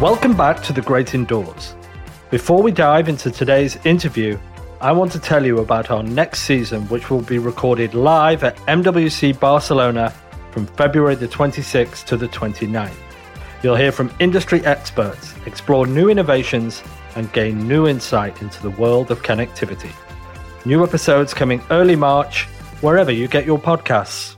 [0.00, 1.74] Welcome back to The Great Indoors.
[2.30, 4.38] Before we dive into today's interview,
[4.80, 8.56] I want to tell you about our next season, which will be recorded live at
[8.68, 10.14] MWC Barcelona
[10.52, 12.94] from February the 26th to the 29th.
[13.64, 16.80] You'll hear from industry experts, explore new innovations,
[17.16, 19.90] and gain new insight into the world of connectivity.
[20.64, 22.44] New episodes coming early March,
[22.82, 24.37] wherever you get your podcasts.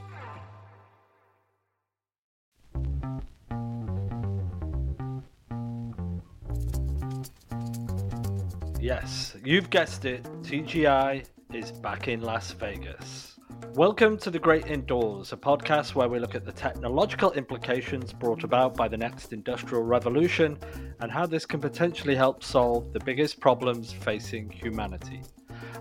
[8.90, 13.38] Yes, you've guessed it, TGI is back in Las Vegas.
[13.74, 18.42] Welcome to The Great Indoors, a podcast where we look at the technological implications brought
[18.42, 20.58] about by the next industrial revolution
[20.98, 25.22] and how this can potentially help solve the biggest problems facing humanity.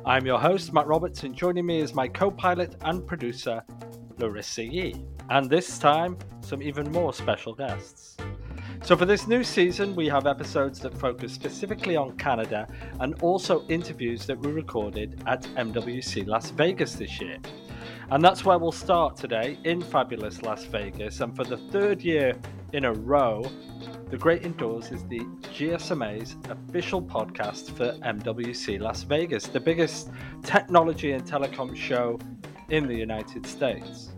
[0.06, 3.64] I'm your host, Matt Roberts, and joining me is my co pilot and producer,
[4.20, 5.04] Larissa Yee.
[5.32, 8.18] And this time, some even more special guests.
[8.82, 12.68] So, for this new season, we have episodes that focus specifically on Canada
[13.02, 17.38] and also interviews that we recorded at MWC Las Vegas this year.
[18.10, 21.20] And that's where we'll start today in fabulous Las Vegas.
[21.20, 22.34] And for the third year
[22.74, 23.46] in a row,
[24.10, 25.20] The Great Indoors is the
[25.54, 30.10] GSMA's official podcast for MWC Las Vegas, the biggest
[30.42, 32.18] technology and telecom show
[32.70, 34.10] in the United States.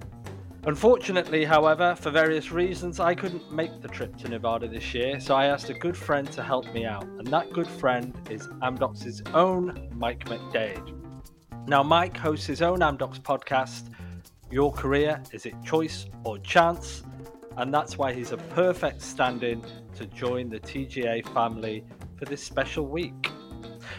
[0.65, 5.33] Unfortunately, however, for various reasons, I couldn't make the trip to Nevada this year, so
[5.33, 9.23] I asked a good friend to help me out, and that good friend is Amdocs's
[9.33, 10.95] own Mike MacDade.
[11.65, 13.89] Now, Mike hosts his own Amdocs podcast,
[14.51, 17.05] Your Career Is It Choice or Chance?
[17.57, 21.83] And that's why he's a perfect stand in to join the TGA family
[22.17, 23.31] for this special week.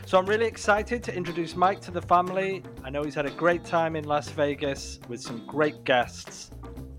[0.06, 2.62] So I'm really excited to introduce Mike to the family.
[2.84, 6.51] I know he's had a great time in Las Vegas with some great guests.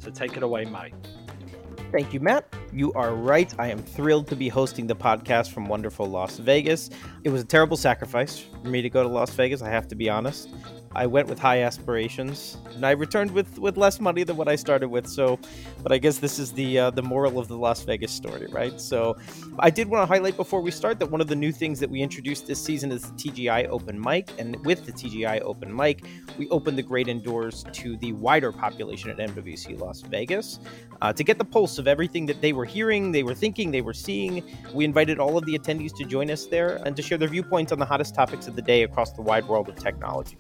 [0.04, 0.94] So take it away, Mike.
[1.94, 2.46] Thank you, Matt.
[2.74, 3.54] You are right.
[3.60, 6.90] I am thrilled to be hosting the podcast from wonderful Las Vegas.
[7.24, 9.96] It was a terrible sacrifice for me to go to Las Vegas, I have to
[9.96, 10.50] be honest.
[10.96, 14.56] I went with high aspirations, and I returned with with less money than what I
[14.56, 15.08] started with.
[15.08, 15.40] So,
[15.82, 18.80] but I guess this is the uh, the moral of the Las Vegas story, right?
[18.80, 19.18] So,
[19.60, 21.90] I did want to highlight before we start that one of the new things that
[21.90, 26.06] we introduced this season is the TGI Open Mic, and with the TGI Open Mic,
[26.38, 30.60] we opened the great indoors to the wider population at MWC Las Vegas
[31.02, 33.82] uh, to get the pulse of everything that they were hearing, they were thinking, they
[33.82, 34.44] were seeing.
[34.74, 37.72] We invited all of the attendees to join us there and to share their viewpoints
[37.72, 40.38] on the hottest topics of the day across the wide world of technology.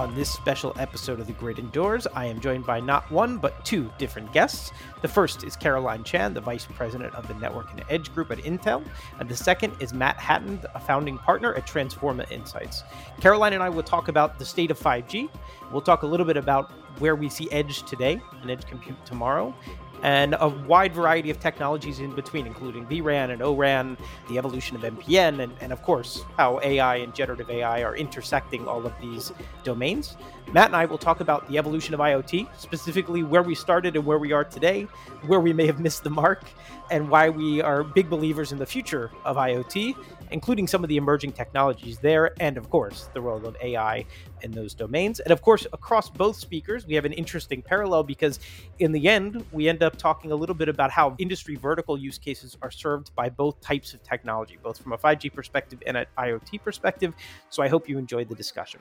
[0.00, 3.62] On this special episode of The Great Indoors, I am joined by not one, but
[3.66, 4.72] two different guests.
[5.02, 8.38] The first is Caroline Chan, the Vice President of the Network and Edge Group at
[8.38, 8.82] Intel.
[9.18, 12.82] And the second is Matt Hatton, a founding partner at Transforma Insights.
[13.20, 15.28] Caroline and I will talk about the state of 5G.
[15.70, 19.54] We'll talk a little bit about where we see Edge today and Edge Compute tomorrow
[20.02, 23.96] and a wide variety of technologies in between, including vRAN and ORAN,
[24.28, 28.66] the evolution of MPN, and, and of course, how AI and generative AI are intersecting
[28.66, 29.32] all of these
[29.64, 30.16] domains.
[30.52, 34.04] Matt and I will talk about the evolution of IoT, specifically where we started and
[34.04, 34.88] where we are today,
[35.26, 36.44] where we may have missed the mark,
[36.90, 39.94] and why we are big believers in the future of IoT,
[40.30, 44.04] including some of the emerging technologies there, and of course, the role of AI
[44.42, 45.20] in those domains.
[45.20, 48.40] And of course, across both speakers, we have an interesting parallel because
[48.78, 52.18] in the end, we end up talking a little bit about how industry vertical use
[52.18, 56.06] cases are served by both types of technology, both from a 5G perspective and an
[56.18, 57.14] IoT perspective.
[57.48, 58.80] So I hope you enjoyed the discussion.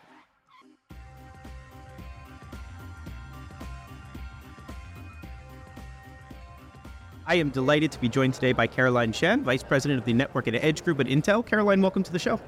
[7.29, 10.47] I am delighted to be joined today by Caroline Chan, Vice President of the Network
[10.47, 11.45] and Edge Group at Intel.
[11.45, 12.41] Caroline, welcome to the show.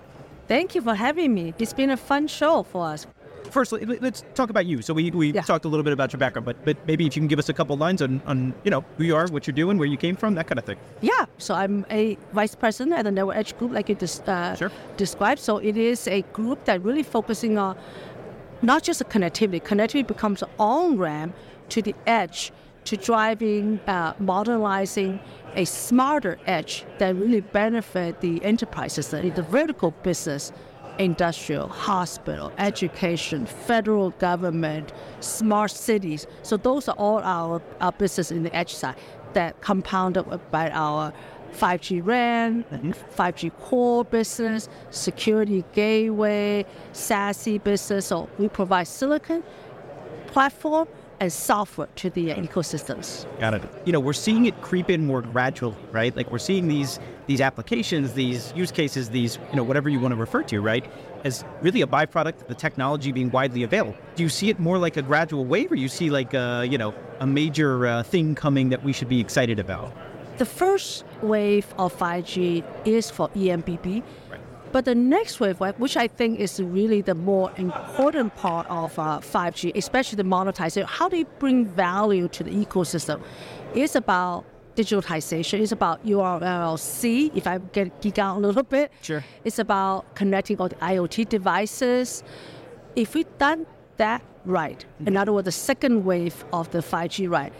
[0.48, 1.54] Thank you for having me.
[1.60, 3.06] It's been a fun show for us.
[3.52, 4.82] First, let's talk about you.
[4.82, 5.42] So we, we yeah.
[5.42, 7.48] talked a little bit about your background, but but maybe if you can give us
[7.48, 9.98] a couple lines on, on you know who you are, what you're doing, where you
[9.98, 10.78] came from, that kind of thing.
[11.02, 11.28] Yeah.
[11.38, 14.72] So I'm a vice president at the Network Edge Group, like you just uh, sure.
[14.98, 15.42] described.
[15.42, 17.78] So it is a group that really focusing on
[18.64, 19.62] not just the connectivity.
[19.62, 21.36] Connectivity becomes on ramp
[21.70, 22.52] to the edge
[22.86, 25.20] to driving, uh, modernizing
[25.56, 30.52] a smarter edge that really benefit the enterprises, the, the vertical business,
[30.98, 36.28] industrial, hospital, education, federal government, smart cities.
[36.44, 38.96] So those are all our, our business in the edge side
[39.34, 41.14] that compounded by our
[41.54, 42.92] 5G RAN, mm-hmm.
[42.92, 48.08] 5G core business, security gateway, SASE business.
[48.08, 49.44] So we provide silicon
[50.28, 50.88] platform
[51.22, 53.28] and software to the ecosystems.
[53.40, 53.62] Got it.
[53.86, 56.14] You know, we're seeing it creep in more gradually, right?
[56.16, 60.14] Like we're seeing these these applications, these use cases, these you know whatever you want
[60.14, 60.84] to refer to, right?
[61.24, 63.96] As really a byproduct of the technology being widely available.
[64.16, 66.80] Do you see it more like a gradual wave, or you see like a, you
[66.80, 69.94] know a major uh, thing coming that we should be excited about?
[70.40, 74.02] The first wave of 5G is for eMBB.
[74.72, 79.20] But the next wave, which I think is really the more important part of uh,
[79.20, 83.22] 5G, especially the monetization, how do you bring value to the ecosystem,
[83.76, 84.46] is about
[84.76, 85.60] digitalization.
[85.60, 88.92] It's about URLC, if I get geek out a little bit.
[89.02, 89.24] Sure.
[89.44, 92.24] It's about connecting all the IoT devices.
[92.96, 93.66] If we done
[93.98, 95.10] that right, mm-hmm.
[95.10, 97.54] in other words, the second wave of the 5G right,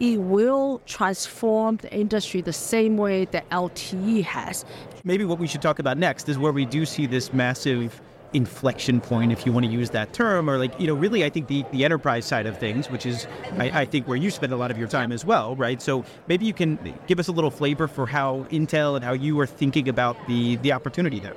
[0.00, 4.64] it will transform the industry the same way that LTE has.
[5.04, 8.00] Maybe what we should talk about next is where we do see this massive
[8.32, 11.30] inflection point, if you want to use that term, or like, you know, really, I
[11.30, 14.52] think the, the enterprise side of things, which is, I, I, think, where you spend
[14.52, 15.80] a lot of your time as well, right?
[15.80, 19.38] So maybe you can give us a little flavor for how Intel and how you
[19.40, 21.34] are thinking about the, the opportunity there.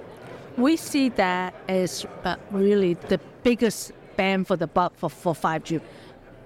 [0.57, 5.81] We see that as uh, really the biggest bang for the buck for, for 5G,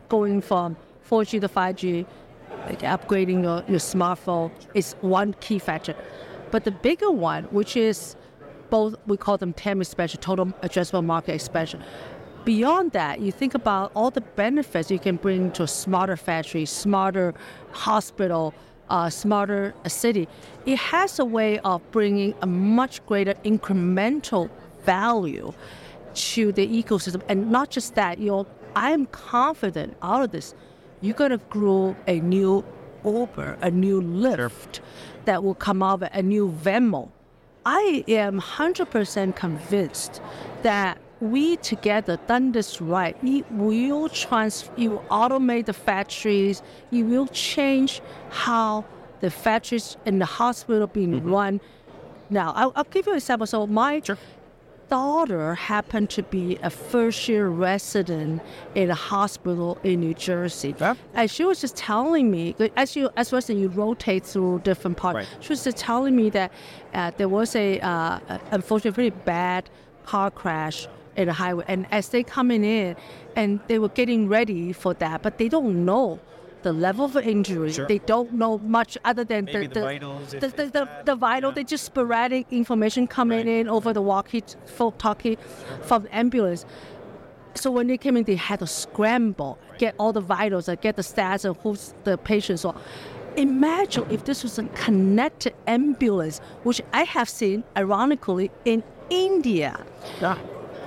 [0.10, 0.78] going from
[1.10, 2.06] 4G to 5G,
[2.66, 5.96] like upgrading your, your smartphone is one key factor.
[6.52, 8.16] But the bigger one, which is
[8.70, 11.84] both, we call them TAM expansion, total addressable market expansion.
[12.46, 16.66] Beyond that, you think about all the benefits you can bring to a smarter factory,
[16.66, 17.34] smarter
[17.72, 18.54] hospital,
[18.90, 20.28] uh, smarter city.
[20.66, 24.50] It has a way of bringing a much greater incremental
[24.84, 25.54] value
[26.14, 27.22] to the ecosystem.
[27.28, 30.54] And not just that, you know, I'm confident out of this
[31.06, 32.66] you're going to grow a new
[33.06, 34.80] Uber, a new Lyft
[35.26, 37.10] that will come out, a new Venmo.
[37.66, 40.22] I am 100% convinced
[40.64, 43.16] that we together done this right.
[43.24, 46.62] It will trans, it will automate the factories.
[46.92, 48.86] It will change how
[49.20, 51.32] the factories and the hospital being mm-hmm.
[51.32, 51.62] run.
[52.30, 53.48] Now, I'll, I'll, give you an example.
[53.48, 54.18] So my sure
[54.90, 58.42] daughter happened to be a first year resident
[58.76, 60.74] in a hospital in New Jersey.
[61.14, 64.98] And she was just telling me, as you as well as you rotate through different
[64.98, 65.28] parts, right.
[65.40, 66.52] she was just telling me that
[66.94, 68.20] uh, there was a uh,
[68.52, 69.70] unfortunately pretty bad
[70.06, 71.66] car crash in the highway.
[71.68, 72.96] And as they coming in,
[73.36, 76.20] and they were getting ready for that, but they don't know
[76.66, 77.72] the level of injury.
[77.72, 77.88] Sure.
[77.88, 80.32] They don't know much other than the, the, vitals.
[80.32, 81.56] The, the, the, the, vital, yeah.
[81.56, 83.60] they just sporadic information coming right.
[83.60, 84.44] in over the walkie
[84.98, 85.38] talkie
[85.84, 86.66] from the ambulance.
[87.54, 90.96] So when they came in, they had to scramble, get all the vitals, and get
[90.96, 92.60] the stats of who's the patient.
[92.60, 92.76] So
[93.38, 99.86] imagine if this was a connected ambulance, which I have seen, ironically, in India.
[100.20, 100.40] Yeah.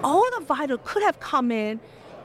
[0.03, 1.79] All the vital could have come in.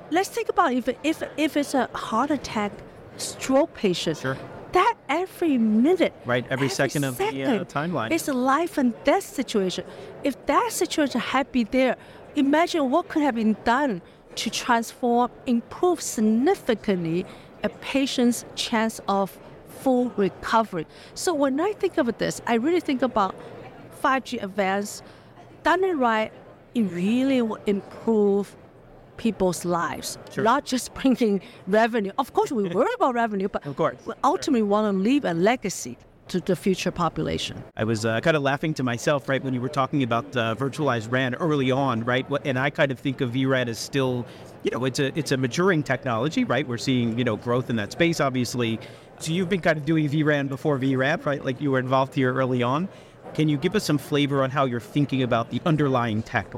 [0.10, 2.72] Let's think about if if if it's a heart attack
[3.18, 4.22] stroke patients.
[4.22, 4.38] Sure.
[4.72, 8.78] That every minute, right, every, every second, second of the uh, timeline, it's a life
[8.78, 9.86] and death situation.
[10.24, 11.96] If that situation had been there,
[12.36, 14.02] imagine what could have been done
[14.36, 17.26] to transform, improve significantly
[17.64, 19.38] a patient's chance of
[19.68, 20.88] full recovery.
[21.14, 23.36] So when I think of this, I really think about
[24.02, 25.04] 5G advance,
[25.64, 26.32] done it right,
[26.74, 28.56] it really will improve
[29.18, 30.44] people's lives, sure.
[30.44, 32.12] not just bringing revenue.
[32.18, 33.98] Of course, we worry about revenue, but of course.
[34.06, 35.98] we ultimately want to leave a legacy
[36.30, 37.62] to the future population.
[37.76, 40.56] I was uh, kind of laughing to myself, right, when you were talking about uh,
[40.56, 42.26] virtualized RAN early on, right?
[42.46, 44.26] And I kind of think of vRAN as still,
[44.64, 46.68] you know, it's a it's a maturing technology, right?
[46.68, 48.80] We're seeing you know growth in that space, obviously.
[49.20, 51.44] So you've been kind of doing vRAN before vRAN, right?
[51.44, 52.88] Like you were involved here early on.
[53.34, 56.54] Can you give us some flavor on how you're thinking about the underlying tech?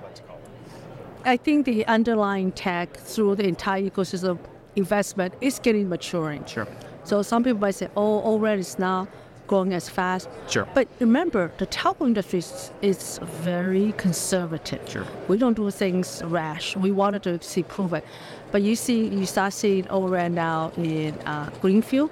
[1.27, 4.37] I think the underlying tech through the entire ecosystem
[4.75, 6.45] investment is getting maturing.
[6.45, 6.67] Sure.
[7.03, 9.07] So some people might say, oh, already it's not
[9.47, 10.29] growing as fast.
[10.47, 10.67] Sure.
[10.75, 12.43] But remember, the telco industry
[12.83, 14.87] is very conservative.
[14.87, 15.05] Sure.
[15.27, 16.75] We don't do things rash.
[16.77, 18.03] We wanted to see proven.
[18.51, 22.11] But you see, you start seeing O-RAN now in uh, Greenfield,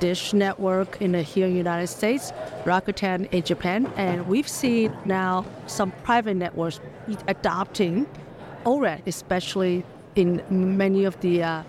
[0.00, 2.32] Dish Network in the here in the United States,
[2.64, 6.80] Rakuten in Japan, and we've seen now some private networks
[7.28, 8.06] adopting
[8.66, 9.84] O-RAN, especially
[10.16, 11.62] in many of the uh,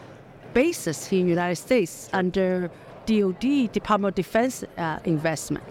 [0.54, 2.72] bases here in the United States under
[3.06, 5.64] DoD, Department of Defense uh, investment.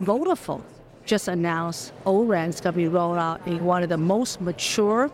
[0.00, 0.62] Vodafone
[1.04, 5.10] just announced O-RAN is going to be rolled out in one of the most mature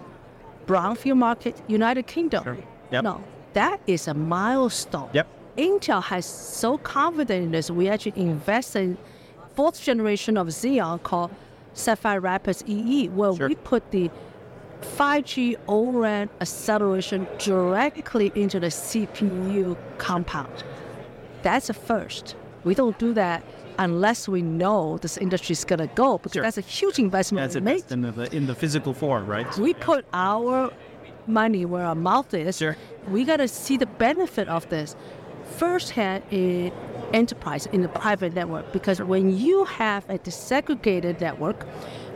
[0.66, 2.45] brownfield market, United Kingdom.
[2.45, 2.59] Sure.
[2.93, 3.04] Yep.
[3.04, 5.09] No, that is a milestone.
[5.14, 5.26] Yep.
[5.57, 8.99] Intel has so confident in this, we actually invest in
[9.54, 11.31] fourth generation of Xeon called
[11.75, 13.49] Sapphire Rapids EE, where sure.
[13.49, 14.11] we put the
[14.97, 20.64] 5G O-RAN acceleration directly into the CPU compound.
[21.43, 22.37] That's a first.
[22.64, 23.45] We don't do that
[23.79, 26.43] unless we know this industry is going to go because sure.
[26.43, 29.59] that's a huge investment that's we in the, in the physical form, right?
[29.59, 30.73] We put our
[31.26, 32.59] money where our mouth is.
[32.59, 32.76] Sure.
[33.09, 34.97] We got to see the benefit of this
[35.59, 36.73] firsthand in
[37.13, 41.65] enterprise, in the private network, because when you have a disaggregated network,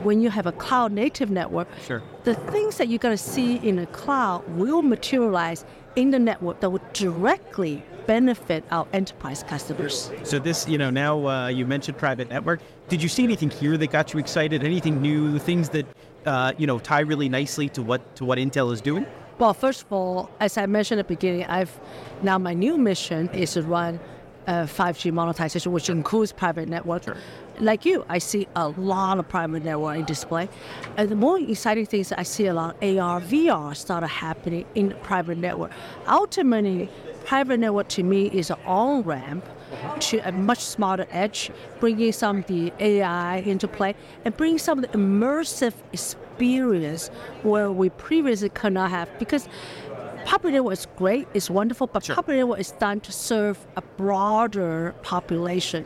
[0.02, 2.02] when you have a cloud native network, sure.
[2.24, 5.64] the things that you're going to see in the cloud will materialize
[5.96, 10.10] in the network that will directly benefit our enterprise customers.
[10.24, 12.60] So this, you know, now uh, you mentioned private network.
[12.88, 14.64] Did you see anything here that got you excited?
[14.64, 15.38] Anything new?
[15.38, 15.86] Things that
[16.24, 19.06] uh, you know tie really nicely to what to what Intel is doing?
[19.38, 21.78] Well, first of all, as I mentioned at the beginning, I've
[22.22, 24.00] now my new mission is to run
[24.48, 27.04] uh, 5G monetization, which includes private network.
[27.04, 27.16] Sure.
[27.60, 30.48] Like you, I see a lot of private network in display.
[30.96, 34.64] And the more exciting things is I see a lot of AR, VR started happening
[34.74, 35.70] in the private network.
[36.08, 36.88] Ultimately,
[37.24, 39.44] private network to me is an on-ramp
[40.00, 44.78] to a much smarter edge, bringing some of the AI into play and bringing some
[44.78, 46.27] of the immersive experience
[47.42, 49.08] where we previously could not have.
[49.18, 49.48] Because
[50.24, 52.16] public network is great, it's wonderful, but sure.
[52.16, 55.84] public network is done to serve a broader population.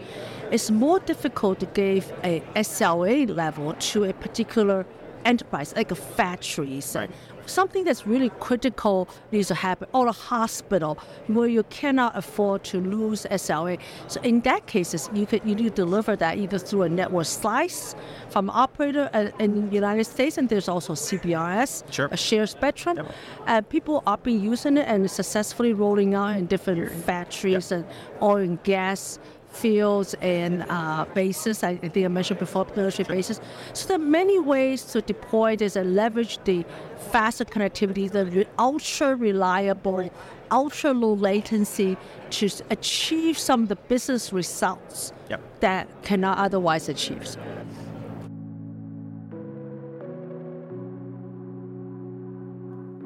[0.51, 4.87] It's more difficult to give a SLA level to a particular
[5.25, 6.83] enterprise, like a factory.
[6.95, 7.11] Right
[7.47, 12.81] something that's really critical needs to happen, or a hospital where you cannot afford to
[12.81, 13.79] lose SLA.
[14.09, 17.27] So in that cases, you could you need to deliver that either through a network
[17.27, 17.95] slice
[18.31, 22.09] from operator uh, in the United States, and there's also CBRS, sure.
[22.11, 22.97] a shared spectrum.
[22.97, 23.15] Yep.
[23.47, 27.81] Uh, people are been using it and successfully rolling out in different factories yep.
[27.81, 27.87] and
[28.23, 29.19] oil and gas
[29.53, 31.63] fields and uh, bases.
[31.63, 33.41] I, think I mentioned before military bases.
[33.73, 36.65] So there are many ways to deploy this and leverage the
[37.11, 40.11] faster connectivity, the ultra reliable,
[40.51, 41.97] ultra low latency
[42.31, 45.41] to achieve some of the business results yep.
[45.61, 47.37] that cannot otherwise achieve.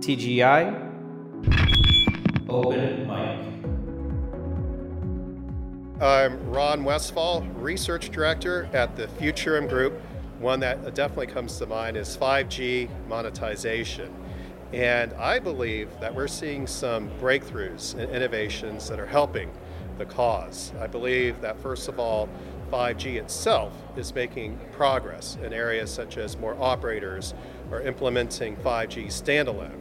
[0.01, 0.87] TGI
[2.49, 3.56] Open Mic.
[5.99, 9.95] I'm Ron Westfall, Research Director at the Futurum Group.
[10.41, 14.15] One that definitely comes to mind is 5G monetization.
[14.75, 19.51] And I believe that we're seeing some breakthroughs and innovations that are helping
[19.97, 20.71] the cause.
[20.79, 22.29] I believe that, first of all,
[22.71, 27.33] 5G itself is making progress in areas such as more operators
[27.71, 29.81] are implementing 5G standalone.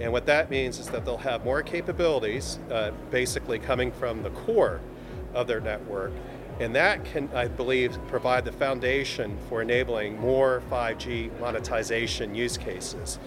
[0.00, 4.30] And what that means is that they'll have more capabilities, uh, basically coming from the
[4.30, 4.80] core
[5.38, 6.12] of their network.
[6.58, 13.20] And that can, I believe, provide the foundation for enabling more 5G monetization use cases.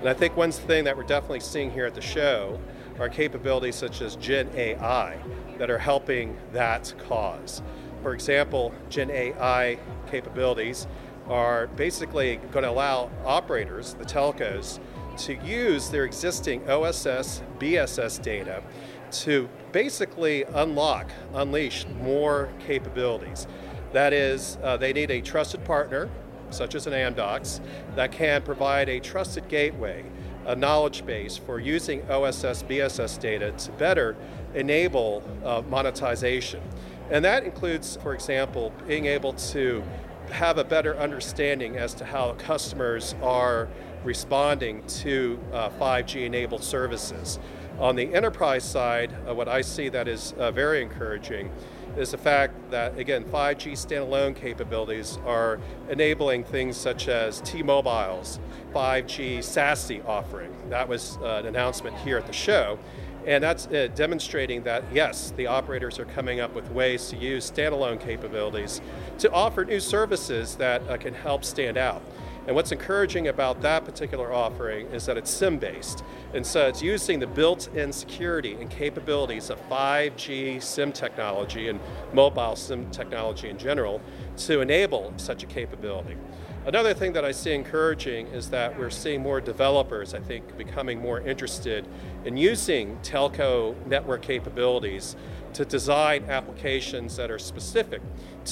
[0.00, 2.58] And I think one thing that we're definitely seeing here at the show
[2.98, 5.18] are capabilities such as Gen AI
[5.58, 7.60] that are helping that cause.
[8.02, 9.78] For example, Gen AI
[10.10, 10.86] capabilities
[11.28, 14.80] are basically going to allow operators, the telcos,
[15.18, 18.62] to use their existing OSS, BSS data
[19.10, 23.46] to basically unlock, unleash more capabilities.
[23.92, 26.08] That is, uh, they need a trusted partner,
[26.50, 27.60] such as an Amdocs,
[27.94, 30.04] that can provide a trusted gateway,
[30.46, 34.16] a knowledge base for using OSS BSS data to better
[34.54, 36.62] enable uh, monetization.
[37.10, 39.82] And that includes, for example, being able to
[40.30, 43.68] have a better understanding as to how customers are
[44.04, 47.38] responding to uh, 5G enabled services.
[47.78, 51.52] On the enterprise side, uh, what I see that is uh, very encouraging
[51.96, 58.40] is the fact that, again, 5G standalone capabilities are enabling things such as T-Mobile's
[58.74, 60.52] 5G SASE offering.
[60.70, 62.80] That was uh, an announcement here at the show.
[63.26, 67.48] And that's uh, demonstrating that, yes, the operators are coming up with ways to use
[67.48, 68.80] standalone capabilities
[69.18, 72.02] to offer new services that uh, can help stand out.
[72.48, 76.02] And what's encouraging about that particular offering is that it's SIM based.
[76.32, 81.78] And so it's using the built in security and capabilities of 5G SIM technology and
[82.14, 84.00] mobile SIM technology in general
[84.38, 86.16] to enable such a capability.
[86.64, 91.02] Another thing that I see encouraging is that we're seeing more developers, I think, becoming
[91.02, 91.86] more interested
[92.24, 95.16] in using telco network capabilities
[95.52, 98.00] to design applications that are specific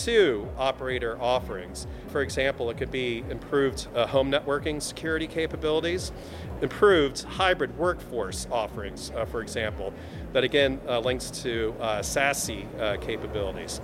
[0.04, 1.86] to operator offerings.
[2.08, 6.12] For example, it could be improved uh, home networking security capabilities,
[6.60, 9.92] improved hybrid workforce offerings, uh, for example,
[10.32, 13.80] that again uh, links to uh, SASE uh, capabilities.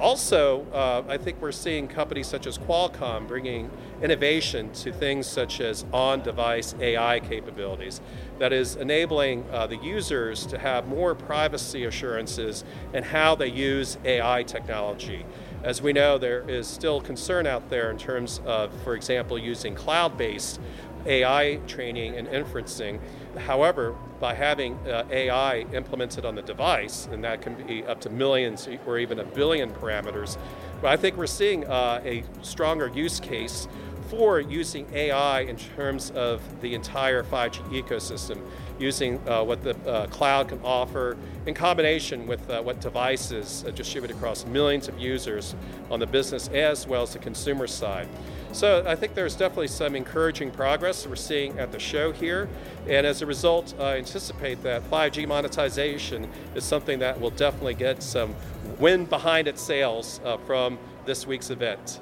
[0.00, 0.66] Also,
[1.08, 3.70] I think we're seeing companies such as Qualcomm bringing
[4.02, 8.00] innovation to things such as on device AI capabilities
[8.38, 12.64] that is enabling uh, the users to have more privacy assurances
[12.94, 15.24] in how they use AI technology.
[15.62, 19.74] As we know, there is still concern out there in terms of, for example, using
[19.74, 20.58] cloud based
[21.04, 22.98] AI training and inferencing.
[23.36, 28.10] However, by having uh, AI implemented on the device, and that can be up to
[28.10, 30.36] millions or even a billion parameters,
[30.80, 33.68] but I think we're seeing uh, a stronger use case
[34.10, 38.40] for using AI in terms of the entire 5G ecosystem,
[38.78, 43.70] using uh, what the uh, cloud can offer in combination with uh, what devices uh,
[43.70, 45.54] distributed across millions of users
[45.90, 48.08] on the business as well as the consumer side.
[48.52, 52.48] So I think there's definitely some encouraging progress we're seeing at the show here.
[52.88, 58.02] And as a result, I anticipate that 5G monetization is something that will definitely get
[58.02, 58.34] some
[58.80, 62.00] wind behind its sails uh, from this week's event.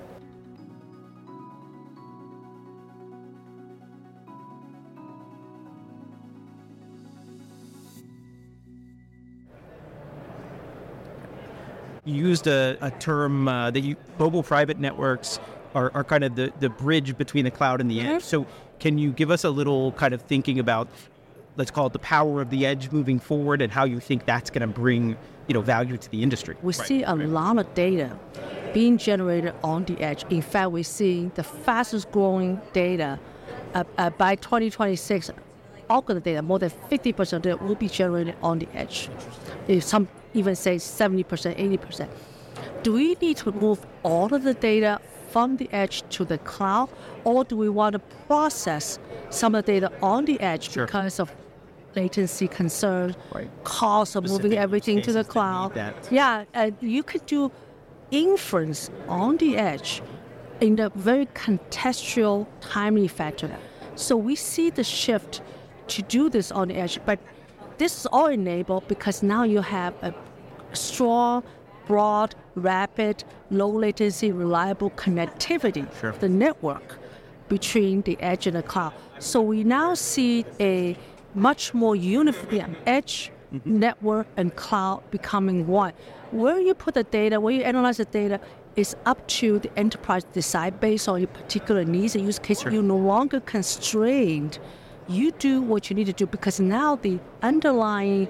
[12.09, 15.39] You used a, a term uh, that you mobile private networks
[15.75, 18.23] are, are kind of the, the bridge between the cloud and the edge.
[18.23, 18.47] So,
[18.79, 20.89] can you give us a little kind of thinking about,
[21.57, 24.49] let's call it the power of the edge moving forward, and how you think that's
[24.51, 25.17] going to bring
[25.49, 26.57] you know value to the industry?
[26.63, 26.87] We right.
[26.87, 27.29] see a right.
[27.29, 28.17] lot of data
[28.73, 30.25] being generated on the edge.
[30.31, 33.19] In fact, we're seeing the fastest growing data
[33.75, 35.31] uh, uh, by 2026.
[35.91, 39.09] All of the data, more than 50% of it will be generated on the edge.
[39.67, 42.09] If some even say 70%, 80%.
[42.83, 46.89] Do we need to move all of the data from the edge to the cloud,
[47.25, 48.99] or do we want to process
[49.31, 50.87] some of the data on the edge sure.
[50.87, 51.35] because of
[51.95, 53.51] latency concerns, right.
[53.65, 55.95] cost of Specific moving everything to the cloud?
[56.11, 57.51] Yeah, and you could do
[58.11, 60.03] inference on the edge
[60.61, 63.55] in a very contextual, timely factor.
[63.97, 65.43] So we see the shift
[65.89, 67.19] to do this on the edge, but
[67.79, 70.15] this is all enabled because now you have a
[70.73, 71.43] strong
[71.89, 76.13] broad, rapid, low latency, reliable connectivity sure.
[76.13, 76.99] the network
[77.49, 78.93] between the edge and the cloud.
[79.19, 80.97] So we now see a
[81.35, 83.79] much more unified edge, mm-hmm.
[83.81, 85.95] network, and cloud becoming one.
[86.31, 88.39] Where you put the data, where you analyze the data,
[88.77, 92.61] is up to the enterprise to decide based on your particular needs and use case.
[92.61, 92.71] Sure.
[92.71, 94.59] You're no longer constrained.
[95.09, 98.29] You do what you need to do because now the underlying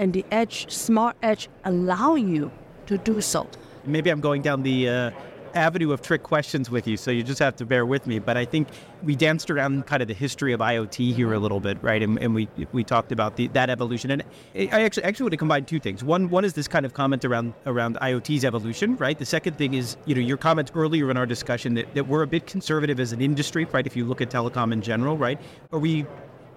[0.00, 2.50] and the edge, smart edge, allow you
[2.86, 3.46] to do so.
[3.84, 5.10] Maybe I'm going down the uh,
[5.54, 8.18] avenue of trick questions with you, so you just have to bear with me.
[8.18, 8.68] But I think
[9.02, 12.02] we danced around kind of the history of IoT here a little bit, right?
[12.02, 14.10] And, and we we talked about the, that evolution.
[14.10, 14.22] And
[14.54, 16.02] I actually actually want to combine two things.
[16.02, 19.18] One one is this kind of comment around around IoT's evolution, right?
[19.18, 22.22] The second thing is you know your comments earlier in our discussion that, that we're
[22.22, 23.86] a bit conservative as an industry, right?
[23.86, 25.40] If you look at telecom in general, right?
[25.72, 26.06] Are we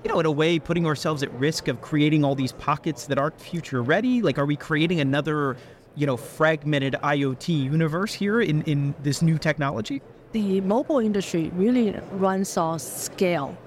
[0.03, 3.17] you know, in a way, putting ourselves at risk of creating all these pockets that
[3.17, 4.21] aren't future ready?
[4.21, 5.57] Like, are we creating another,
[5.99, 10.01] you know, fragmented IoT universe here in, in this new technology?
[10.31, 13.57] The mobile industry really runs on scale.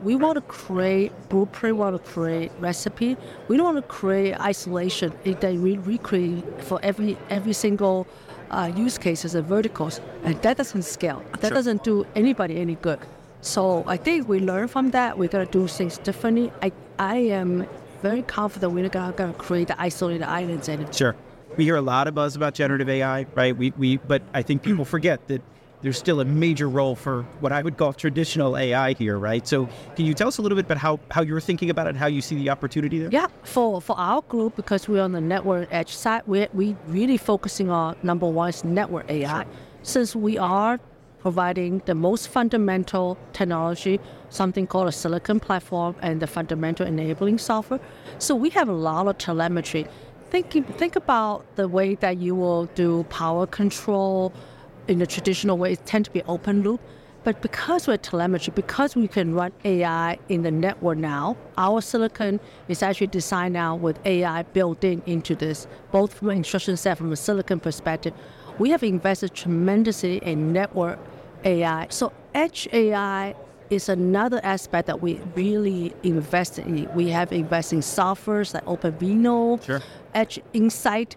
[0.00, 3.16] We want to create blueprint, we want to create recipe.
[3.48, 8.06] We don't want to create isolation that we recreate for every every single
[8.50, 11.22] uh, use cases and verticals, and that doesn't scale.
[11.40, 11.50] That sure.
[11.50, 12.98] doesn't do anybody any good.
[13.40, 15.18] So I think we learn from that.
[15.18, 16.52] We're gonna do things differently.
[16.62, 17.66] I I am
[18.02, 20.92] very confident we're not gonna create the isolated islands anymore.
[20.92, 21.16] Sure.
[21.56, 23.56] We hear a lot of buzz about generative AI, right?
[23.56, 25.42] We we but I think people forget that
[25.82, 29.46] there's still a major role for what I would call traditional AI here, right?
[29.46, 31.96] So can you tell us a little bit about how, how you're thinking about it,
[31.96, 33.08] how you see the opportunity there?
[33.10, 37.16] Yeah, for, for our group, because we're on the network edge side, we're we really
[37.16, 39.42] focusing on number one is network AI.
[39.42, 39.52] Sure.
[39.82, 40.78] Since we are
[41.18, 47.80] providing the most fundamental technology, something called a silicon platform, and the fundamental enabling software.
[48.18, 49.86] So we have a lot of telemetry.
[50.32, 54.32] Think, think about the way that you will do power control
[54.88, 56.80] in the traditional way, it tend to be open loop.
[57.22, 62.40] But because we're telemetry, because we can run AI in the network now, our silicon
[62.66, 66.96] is actually designed now with AI built in into this, both from an instruction set
[66.96, 68.14] from a silicon perspective.
[68.58, 70.98] We have invested tremendously in network
[71.44, 71.88] AI.
[71.90, 73.34] So edge AI
[73.72, 76.88] is another aspect that we really invest in.
[76.94, 79.80] We have invested in softwares like OpenVINO, sure.
[80.14, 81.16] Edge Insight.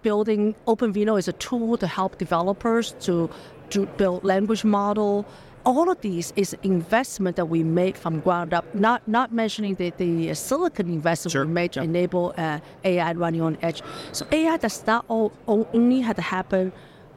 [0.00, 3.30] Building OpenVINO is a tool to help developers to,
[3.70, 5.26] to build language model.
[5.64, 8.64] All of these is investment that we make from ground up.
[8.74, 11.46] Not not mentioning the, the silicon investment sure.
[11.46, 13.80] we made to enable uh, AI running on edge.
[14.10, 16.72] So AI does not all, only had to happen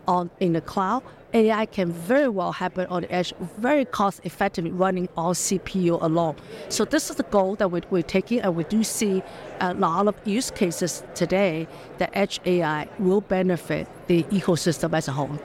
[0.08, 1.02] on in the cloud
[1.36, 6.36] AI can very well happen on the edge, very cost effectively running on CPU alone.
[6.70, 9.22] So this is the goal that we, we're taking, and we do see
[9.60, 11.68] a lot of use cases today
[11.98, 15.38] that edge AI will benefit the ecosystem as a whole.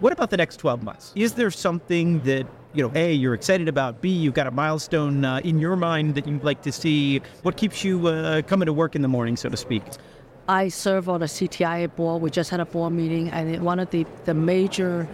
[0.00, 1.12] What about the next 12 months?
[1.14, 5.24] Is there something that you know, A, you're excited about, B, you've got a milestone
[5.24, 7.20] uh, in your mind that you'd like to see?
[7.42, 9.82] What keeps you uh, coming to work in the morning, so to speak?
[10.52, 12.20] I serve on the CTIA board.
[12.20, 15.08] We just had a board meeting, and one of the, the major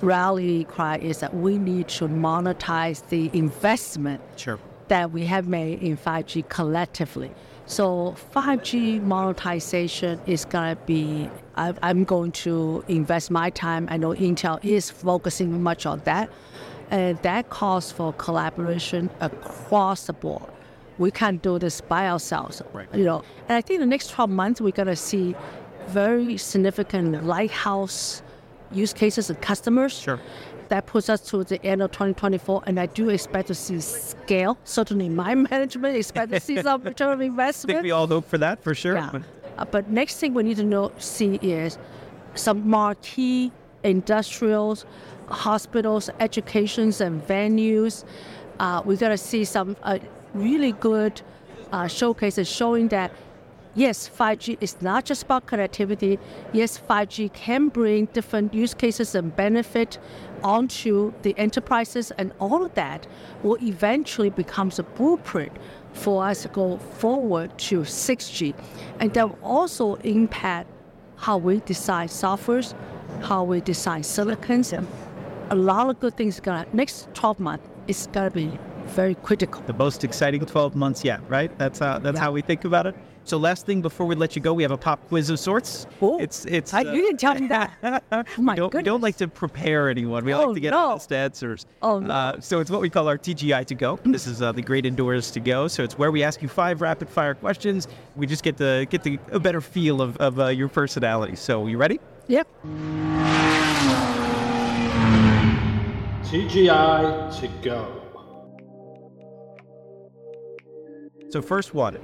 [0.00, 4.60] rally cry is that we need to monetize the investment sure.
[4.86, 7.32] that we have made in 5G collectively.
[7.66, 13.88] So 5G monetization is going to be, I, I'm going to invest my time.
[13.90, 16.30] I know Intel is focusing much on that.
[16.92, 20.50] And that calls for collaboration across the board.
[21.00, 22.62] We can't do this by ourselves.
[22.72, 22.86] Right.
[22.94, 25.34] You know, and I think the next 12 months we're gonna see
[25.88, 28.22] very significant lighthouse
[28.70, 29.98] use cases and customers.
[29.98, 30.20] Sure.
[30.68, 34.56] That puts us to the end of 2024, and I do expect to see scale.
[34.62, 37.78] Certainly, my management expect to see some return of investment.
[37.78, 38.94] I think we all hope for that for sure.
[38.94, 39.22] Yeah.
[39.58, 41.76] Uh, but next thing we need to know, see is
[42.36, 43.50] some marquee
[43.82, 44.86] industrials
[45.30, 48.04] hospitals, educations, and venues.
[48.58, 49.98] Uh, we're going to see some uh,
[50.34, 51.22] really good
[51.72, 53.12] uh, showcases showing that
[53.74, 56.18] yes, 5G is not just about connectivity.
[56.52, 59.98] Yes, 5G can bring different use cases and benefit
[60.42, 63.06] onto the enterprises, and all of that
[63.42, 65.52] will eventually become a blueprint
[65.92, 68.54] for us to go forward to 6G.
[68.98, 70.68] And that will also impact
[71.16, 72.74] how we design softwares,
[73.22, 74.86] how we design silicons, and
[75.50, 79.62] a lot of good things gonna next 12 months is gonna be very critical.
[79.62, 81.56] The most exciting 12 months yet, right?
[81.58, 82.24] That's how that's yeah.
[82.24, 82.94] how we think about it.
[83.24, 85.86] So last thing before we let you go, we have a pop quiz of sorts.
[86.00, 86.72] Oh, it's it's.
[86.72, 87.72] I, uh, you didn't tell me that.
[88.12, 90.24] oh my we don't, we don't like to prepare anyone.
[90.24, 90.90] We oh, like to get no.
[90.90, 91.66] honest answers.
[91.82, 92.12] Oh no.
[92.12, 93.98] Uh, so it's what we call our TGI to go.
[94.04, 95.68] This is uh, the Great Indoors to go.
[95.68, 97.86] So it's where we ask you five rapid fire questions.
[98.16, 101.36] We just get to get the, a better feel of of uh, your personality.
[101.36, 102.00] So you ready?
[102.28, 102.48] Yep.
[106.24, 107.99] TGI to go.
[111.30, 111.96] So first one,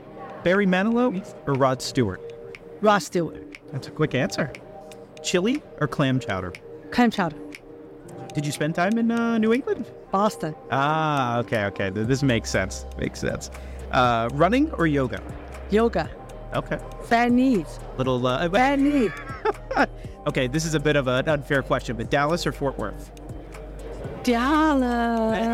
[0.45, 2.21] Barry Manilow or Rod Stewart?
[2.81, 3.59] Rod Stewart.
[3.73, 4.53] That's a quick answer.
[5.21, 6.53] Chili or clam chowder?
[6.93, 7.37] Clam chowder.
[8.35, 9.91] Did you spend time in uh, New England?
[10.13, 10.55] Boston.
[10.71, 11.91] Ah, okay, okay.
[11.91, 12.87] This makes sense.
[12.99, 13.51] Makes sense.
[13.91, 15.21] Uh, running or yoga?
[15.71, 16.09] Yoga.
[16.55, 16.79] Okay.
[17.11, 17.81] Bad knees.
[17.99, 19.09] Little uh, bad knee.
[20.29, 23.11] okay, this is a bit of an unfair question, but Dallas or Fort Worth?
[24.23, 25.53] Dallas.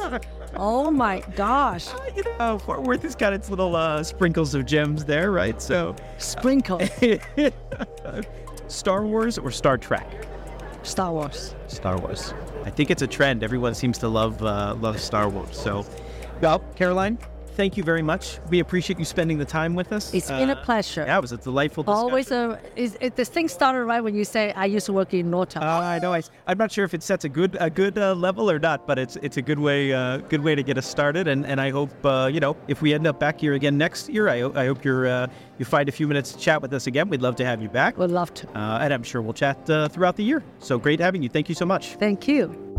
[0.56, 1.88] oh my gosh.
[1.88, 5.60] Uh, you know, Fort Worth has got its little uh, sprinkles of gems there, right?
[5.60, 6.80] So, sprinkle.
[8.68, 10.26] Star Wars or Star Trek?
[10.82, 11.54] Star Wars.
[11.66, 12.34] Star Wars.
[12.64, 13.42] I think it's a trend.
[13.42, 15.56] Everyone seems to love uh, love Star Wars.
[15.56, 15.84] So,
[16.40, 17.18] well, Caroline,
[17.54, 18.38] thank you very much.
[18.50, 20.12] We appreciate you spending the time with us.
[20.12, 21.04] It's uh, been a uh, pleasure.
[21.06, 22.04] Yeah, it was a delightful discussion.
[22.04, 25.14] Always a, is, it, this thing started right when you say, I used to work
[25.14, 25.62] in Nortel.
[25.62, 26.12] Uh, I know.
[26.12, 28.86] I, am not sure if it sets a good a good uh, level or not,
[28.86, 31.28] but it's it's a good way uh, good way to get us started.
[31.28, 34.08] And, and I hope, uh, you know, if we end up back here again next
[34.08, 37.08] year, I, I hope you're you find a few minutes to chat with us again.
[37.08, 37.96] We'd love to have you back.
[37.96, 38.48] We'd love to.
[38.56, 40.42] and I'm sure we'll chat throughout the year.
[40.58, 41.28] So great having you.
[41.28, 41.94] Thank you so much.
[41.94, 42.73] Thank you.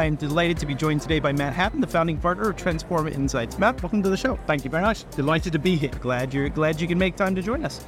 [0.00, 3.12] I am delighted to be joined today by Matt Hatton, the founding partner of Transforma
[3.12, 3.58] Insights.
[3.58, 4.38] Matt, welcome to the show.
[4.46, 5.04] Thank you very much.
[5.10, 5.90] Delighted to be here.
[6.00, 7.84] Glad you're glad you can make time to join us.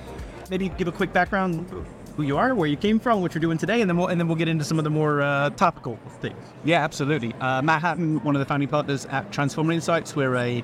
[0.51, 1.67] Maybe give a quick background
[2.15, 4.21] who you are, where you came from, what you're doing today, and then we'll and
[4.21, 6.37] then we'll get into some of the more uh, topical things.
[6.65, 7.33] Yeah, absolutely.
[7.41, 10.15] Uh, Matt Hatton, one of the founding partners at Transforma Insights.
[10.15, 10.63] We're a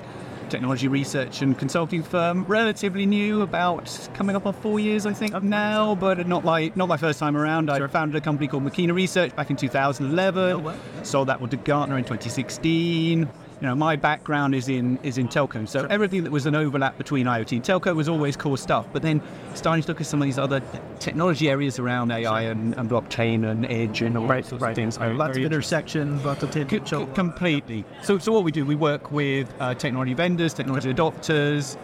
[0.49, 5.41] technology research and consulting firm, relatively new, about coming up on four years, I think,
[5.43, 7.69] now, but not my not my first time around.
[7.69, 7.83] Sure.
[7.83, 11.57] I founded a company called Machina Research back in 2011, oh, sold that one to
[11.57, 13.29] Gartner in 2016
[13.61, 16.97] you know, my background is in is in telco, so everything that was an overlap
[16.97, 18.87] between IoT and telco was always core stuff.
[18.93, 19.21] But then
[19.53, 20.61] starting to look at some of these other
[20.99, 24.69] technology areas around AI and, and blockchain and edge and all right, sorts right.
[24.69, 24.97] of things.
[24.97, 25.13] Right.
[25.13, 27.05] Lots of intersections, lots of potential.
[27.05, 27.83] C- completely.
[28.01, 31.77] So, so what we do, we work with uh, technology vendors, technology adopters.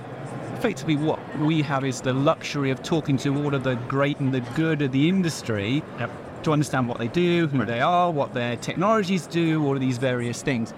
[0.54, 4.34] Effectively, what we have is the luxury of talking to all of the great and
[4.34, 5.84] the good of the industry.
[6.00, 6.12] Yep
[6.44, 9.98] to understand what they do, who they are, what their technologies do, all of these
[9.98, 10.76] various things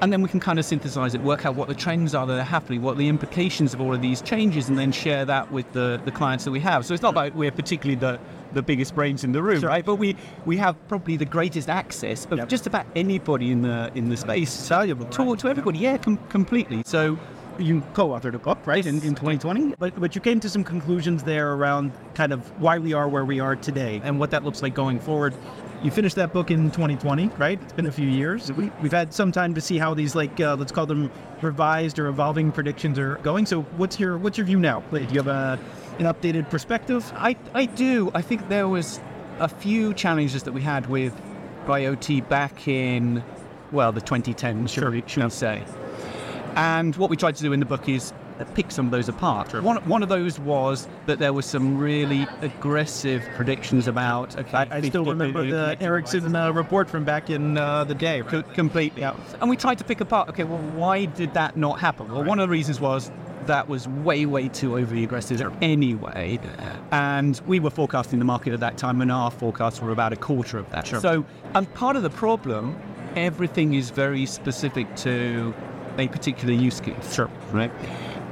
[0.00, 2.38] and then we can kind of synthesize it, work out what the trends are that
[2.38, 5.70] are happening, what the implications of all of these changes, and then share that with
[5.72, 6.84] the, the clients that we have.
[6.84, 8.18] So it's not like we're particularly the,
[8.52, 9.68] the biggest brains in the room, Sure.
[9.68, 9.84] right?
[9.84, 12.48] But we, we have probably the greatest access of Yep.
[12.48, 14.68] just about anybody in the in the space.
[14.68, 16.82] valuable, to, to everybody, yeah, com- completely.
[16.84, 17.18] So
[17.58, 19.76] you co-authored a book, right, in, in 2020.
[19.78, 23.24] But but you came to some conclusions there around kind of why we are where
[23.24, 25.34] we are today and what that looks like going forward.
[25.84, 27.60] You finished that book in 2020, right?
[27.62, 28.50] It's been a few years.
[28.50, 31.10] We, we've had some time to see how these, like, uh, let's call them
[31.42, 33.44] revised or evolving predictions are going.
[33.44, 34.80] So, what's your what's your view now?
[34.90, 35.58] Do you have a,
[35.98, 37.12] an updated perspective?
[37.16, 38.10] I, I do.
[38.14, 38.98] I think there was
[39.40, 41.12] a few challenges that we had with
[41.66, 43.22] IoT back in,
[43.70, 45.62] well, the 2010s, should, we, should we say.
[46.56, 48.14] And what we tried to do in the book is
[48.54, 49.52] pick some of those apart.
[49.62, 54.36] One, one of those was that there were some really aggressive predictions about.
[54.36, 58.22] Okay, I, I still remember the Ericsson uh, report from back in uh, the day.
[58.54, 59.18] Completely out.
[59.40, 62.10] And we tried to pick apart, okay, well, why did that not happen?
[62.12, 63.10] Well, one of the reasons was
[63.46, 66.38] that was way, way too overly aggressive anyway.
[66.90, 70.16] And we were forecasting the market at that time, and our forecasts were about a
[70.16, 70.86] quarter of that.
[70.86, 72.80] So, and part of the problem,
[73.16, 75.54] everything is very specific to
[75.98, 77.14] a particular use case.
[77.14, 77.30] Sure.
[77.52, 77.70] Right.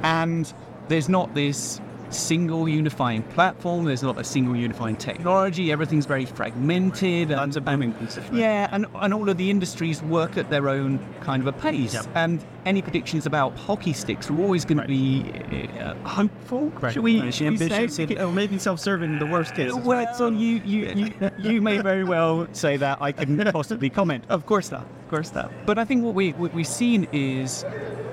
[0.03, 0.51] And
[0.87, 3.85] there's not this single unifying platform.
[3.85, 5.71] There's not a single unifying technology.
[5.71, 7.31] Everything's very fragmented.
[7.31, 11.47] And, and- yeah, and, and all of the industries work at their own kind of
[11.47, 11.93] a pace.
[11.93, 12.05] Yep.
[12.15, 15.31] And any predictions about hockey sticks are always going to be
[15.79, 16.71] uh, hopeful.
[16.91, 17.33] Should we, Right.
[17.33, 17.83] should we say?
[17.83, 19.73] ambitious, oh, maybe self-serving in the worst case.
[19.73, 23.01] Well, so you, you, you, you may very well say that.
[23.01, 24.23] I couldn't possibly comment.
[24.29, 24.81] Of course not.
[24.81, 25.51] Of course not.
[25.65, 27.65] But I think what, we, what we've seen is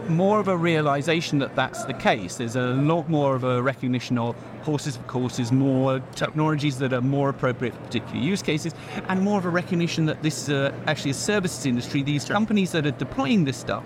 [0.08, 2.36] more of a realization that that's the case.
[2.36, 7.00] There's a lot more of a recognition of horses for courses, more technologies that are
[7.00, 8.74] more appropriate for particular use cases,
[9.08, 12.02] and more of a recognition that this is a, actually a services industry.
[12.02, 13.84] These companies that are deploying this stuff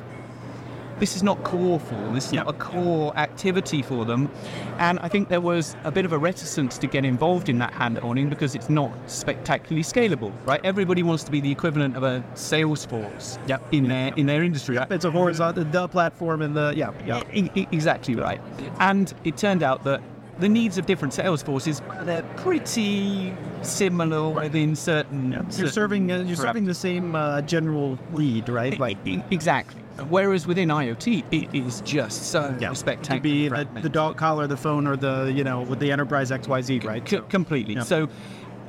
[1.04, 2.14] this is not core for them.
[2.14, 4.30] This is not a core activity for them.
[4.78, 7.74] And I think there was a bit of a reticence to get involved in that
[7.74, 10.62] hand holding because it's not spectacularly scalable, right?
[10.64, 13.62] Everybody wants to be the equivalent of a Salesforce Yep.
[13.72, 14.78] in their in their industry.
[14.78, 14.90] right?
[14.90, 17.20] It's a horizontal, the platform and the, yeah, yeah.
[17.34, 18.40] E- e- exactly right.
[18.80, 20.00] And it turned out that
[20.38, 25.32] the needs of different sales forces they're pretty similar within certain.
[25.32, 28.78] You're certain serving, uh, you're serving the same uh, general lead, right?
[28.80, 28.96] Like,
[29.30, 29.82] exactly.
[30.08, 33.18] Whereas within IoT, it is just so yeah, spectacular.
[33.18, 36.30] to be the, the dog collar, the phone, or the, you know, with the enterprise
[36.30, 37.08] XYZ, right?
[37.08, 37.74] C- completely.
[37.74, 37.82] Yeah.
[37.82, 38.08] So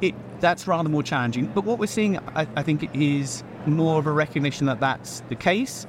[0.02, 1.48] it that's rather more challenging.
[1.48, 5.36] But what we're seeing, I, I think, is more of a recognition that that's the
[5.36, 5.88] case.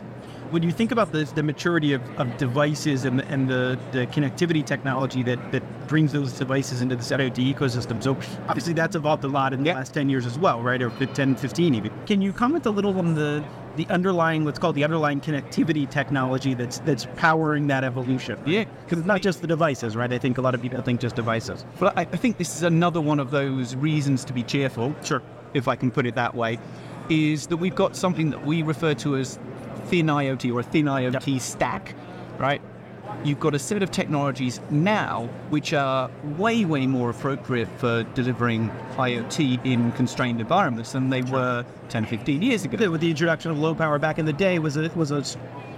[0.50, 4.64] When you think about this, the maturity of, of devices and, and the, the connectivity
[4.64, 8.12] technology that, that brings those devices into this IoT ecosystem, so
[8.48, 9.74] obviously that's evolved a lot in the Yeah.
[9.76, 10.80] last 10 years as well, right?
[10.82, 11.92] Or 10, 15 even.
[12.06, 13.44] Can you comment a little on the,
[13.76, 18.38] the underlying, what's called the underlying connectivity technology that's that's powering that evolution?
[18.46, 18.64] Yeah.
[18.84, 20.12] Because it's not just the devices, right?
[20.12, 21.64] I think a lot of people think just devices.
[21.78, 24.94] But I, I think this is another one of those reasons to be cheerful.
[25.04, 25.22] Sure.
[25.54, 26.58] if I can put it that way,
[27.08, 29.38] is that we've got something that we refer to as
[29.86, 31.94] thin IoT or a thin IoT stack,
[32.38, 32.60] right?
[33.24, 38.70] You've got a set of technologies now which are way, way more appropriate for delivering
[38.96, 42.90] IoT in constrained environments than they were 10, 15 years ago.
[42.90, 45.24] With the introduction of low power back in the day was a was a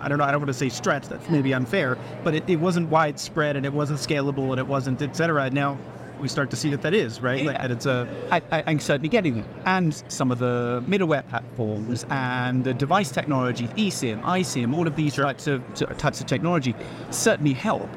[0.00, 2.56] I don't know I don't want to say stretch that's maybe unfair but it, it
[2.56, 5.76] wasn't widespread and it wasn't scalable and it wasn't et cetera now
[6.20, 8.80] we start to see that that is right like that it's a I, I, I'm
[8.80, 9.48] certainly getting them.
[9.66, 15.14] And some of the middleware platforms and the device technology, eSIM, iSIM, all of these
[15.14, 15.62] types of
[15.98, 16.74] types of technology
[17.10, 17.88] certainly help.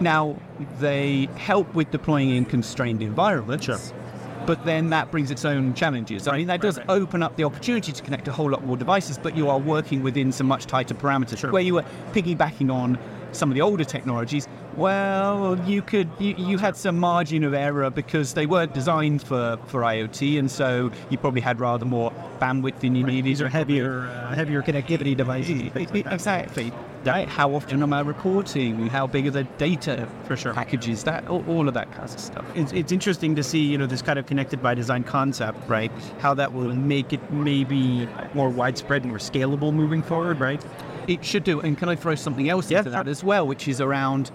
[0.00, 0.36] Now
[0.78, 3.92] they help with deploying in constrained environments.
[4.46, 6.28] But then that brings its own challenges.
[6.28, 9.18] I mean, that does open up the opportunity to connect a whole lot more devices,
[9.18, 11.50] but you are working within some much tighter parameters.
[11.50, 12.96] Where you are piggybacking on
[13.36, 17.90] some of the older technologies, well, you could you, you had some margin of error
[17.90, 22.80] because they weren't designed for, for IoT, and so you probably had rather more bandwidth
[22.80, 23.24] than you needed.
[23.24, 26.72] these are heavier uh, heavier connectivity devices Exactly.
[27.04, 27.28] Right?
[27.28, 28.88] How often am I reporting?
[28.88, 30.52] How big are the data For sure.
[30.52, 31.04] packages?
[31.04, 32.44] That all, all of that kind of stuff.
[32.56, 35.92] it's, it's interesting to see you know this kind of connected by design concept right
[36.18, 40.62] how that will make it maybe more widespread and more scalable moving forward right
[41.08, 41.60] It should do.
[41.60, 43.10] And can I throw something else Yeah, into that sure.
[43.10, 44.30] as well, which is around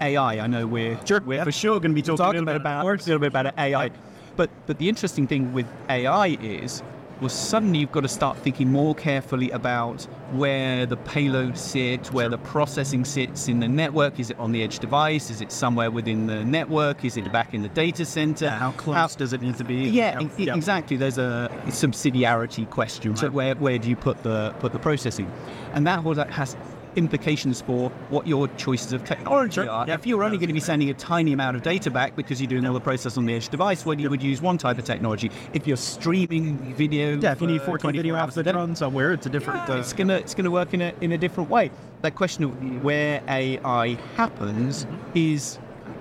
[0.00, 0.40] AI?
[0.40, 1.44] I know we're Sure, we're yeah.
[1.44, 3.28] for sure going to be talking, Talking a little bit about about a little bit
[3.28, 3.90] about AI.
[4.36, 6.82] But but the interesting thing with AI is
[7.20, 12.28] well, suddenly you've got to start thinking more carefully about where the payload sits, where
[12.28, 14.18] the processing sits in the network.
[14.18, 15.30] Is it on the edge device?
[15.30, 17.04] Is it somewhere within the network?
[17.04, 18.50] Is it back in the data center?
[18.50, 19.88] How close how, does it need to be?
[19.88, 20.96] Yeah, exactly.
[20.96, 23.12] There's a subsidiarity question.
[23.12, 23.18] Right.
[23.18, 25.30] So where, where do you put the put the processing?
[25.72, 26.56] And that has
[26.96, 29.70] implications for what your choices of technology sure.
[29.70, 29.88] are.
[29.88, 32.48] If you're only going to be sending a tiny amount of data back because you're
[32.48, 34.84] doing all the process on the edge device, well, you would use one type of
[34.84, 35.30] technology.
[35.52, 39.26] If you're streaming video, yeah, if you need 4K video out the run somewhere, it's
[39.26, 39.68] a different.
[39.68, 41.70] Uh, it's gonna it's gonna work in a in a different way.
[42.02, 45.10] That question of where AI happens mm-hmm.
[45.14, 45.58] is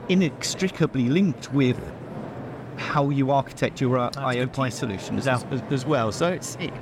[0.10, 1.80] inextricably linked with
[2.78, 6.12] how you architect your uh, IoT solutions as, as, as, well.
[6.12, 6.74] So it's it,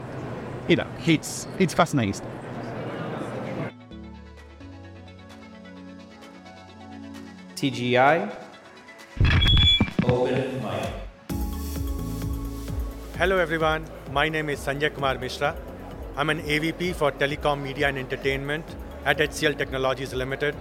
[0.67, 2.26] you know it's it's fascinating.
[7.62, 8.36] TGI.
[10.06, 10.89] Open mic.
[13.19, 15.56] Hello everyone, my name is Sanjay Kumar Mishra.
[16.17, 18.65] I'm an AVP for Telecom Media and Entertainment
[19.06, 20.56] at HCL Technologies Limited,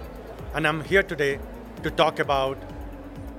[0.53, 1.39] and I'm here today
[1.81, 2.59] to talk about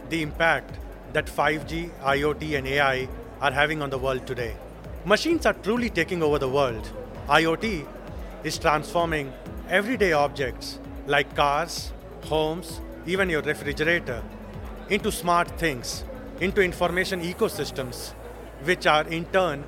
[0.09, 0.81] the impact
[1.13, 3.09] that 5G, IoT, and AI
[3.41, 4.57] are having on the world today.
[5.05, 6.91] Machines are truly taking over the world.
[7.29, 7.87] IoT
[8.43, 9.33] is transforming
[9.69, 11.93] everyday objects like cars,
[12.25, 14.23] homes, even your refrigerator,
[14.89, 16.05] into smart things,
[16.41, 18.13] into information ecosystems,
[18.65, 19.65] which are in turn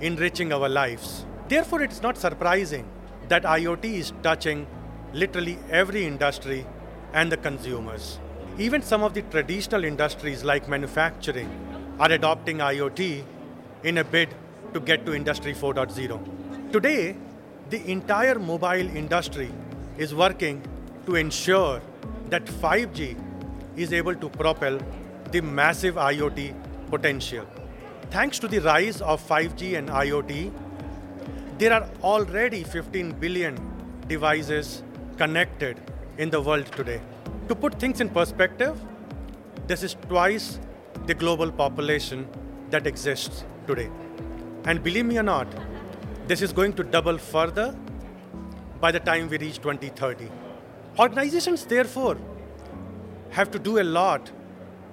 [0.00, 1.24] enriching our lives.
[1.48, 2.86] Therefore, it's not surprising
[3.28, 4.66] that IoT is touching
[5.12, 6.66] literally every industry
[7.12, 8.18] and the consumers.
[8.58, 11.50] Even some of the traditional industries like manufacturing
[11.98, 13.24] are adopting IoT
[13.84, 14.34] in a bid
[14.74, 16.72] to get to Industry 4.0.
[16.72, 17.16] Today,
[17.70, 19.50] the entire mobile industry
[19.98, 20.62] is working
[21.06, 21.80] to ensure
[22.32, 23.14] that 5G
[23.76, 24.78] is able to propel
[25.32, 26.54] the massive IoT
[26.90, 27.46] potential.
[28.10, 30.50] Thanks to the rise of 5G and IoT,
[31.58, 33.58] there are already 15 billion
[34.08, 34.82] devices
[35.18, 35.78] connected
[36.16, 37.00] in the world today.
[37.48, 38.80] To put things in perspective,
[39.66, 40.58] this is twice
[41.06, 42.26] the global population
[42.70, 43.90] that exists today.
[44.64, 45.48] And believe me or not,
[46.28, 47.74] this is going to double further
[48.80, 50.41] by the time we reach 2030.
[50.98, 52.18] Organizations, therefore,
[53.30, 54.30] have to do a lot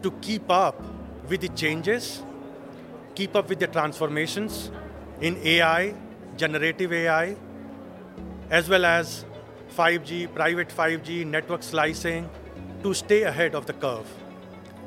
[0.01, 0.81] to keep up
[1.27, 2.23] with the changes,
[3.15, 4.71] keep up with the transformations
[5.19, 5.93] in AI,
[6.37, 7.35] generative AI,
[8.49, 9.25] as well as
[9.75, 12.29] 5G, private 5G, network slicing,
[12.81, 14.07] to stay ahead of the curve,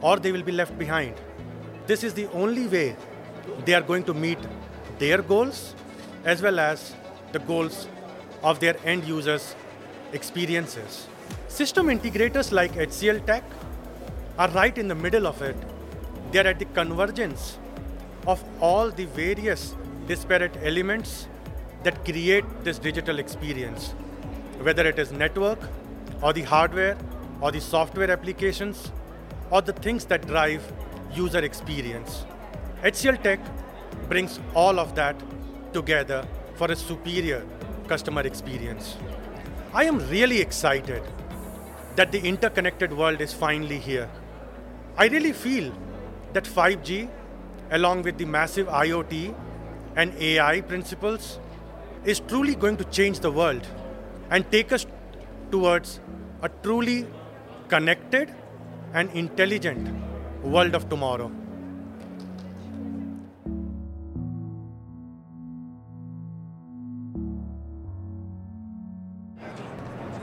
[0.00, 1.14] or they will be left behind.
[1.86, 2.96] This is the only way
[3.66, 4.38] they are going to meet
[4.98, 5.74] their goals
[6.24, 6.94] as well as
[7.32, 7.86] the goals
[8.42, 9.54] of their end users'
[10.12, 11.06] experiences.
[11.48, 13.44] System integrators like HCL Tech
[14.38, 15.56] are right in the middle of it.
[16.30, 17.58] They're at the convergence
[18.26, 21.28] of all the various disparate elements
[21.82, 23.90] that create this digital experience,
[24.60, 25.58] whether it is network
[26.22, 26.96] or the hardware
[27.40, 28.90] or the software applications
[29.50, 30.62] or the things that drive
[31.12, 32.24] user experience.
[32.82, 33.40] HCL Tech
[34.08, 35.16] brings all of that
[35.72, 37.44] together for a superior
[37.88, 38.96] customer experience.
[39.74, 41.02] I am really excited
[41.96, 44.10] that the interconnected world is finally here.
[44.98, 45.72] I really feel
[46.34, 47.08] that 5G,
[47.70, 49.34] along with the massive IoT
[49.96, 51.38] and AI principles,
[52.04, 53.66] is truly going to change the world
[54.28, 54.84] and take us
[55.50, 56.00] towards
[56.42, 57.06] a truly
[57.68, 58.34] connected
[58.92, 59.88] and intelligent
[60.42, 61.32] world of tomorrow.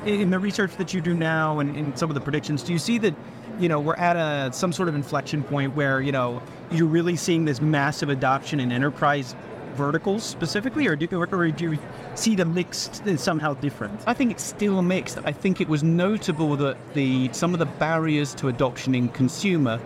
[0.10, 2.80] In the research that you do now and in some of the predictions, do you
[2.80, 3.14] see that,
[3.60, 6.42] you know, we're at a some sort of inflection point where, you know,
[6.72, 9.36] you're really seeing this massive adoption in enterprise
[9.76, 11.80] verticals specifically, or do, or, do you
[12.16, 14.02] see the mixed uh, somehow different?
[14.08, 15.20] I think it's still mixed.
[15.24, 19.80] I think it was notable that the some of the barriers to adoption in consumer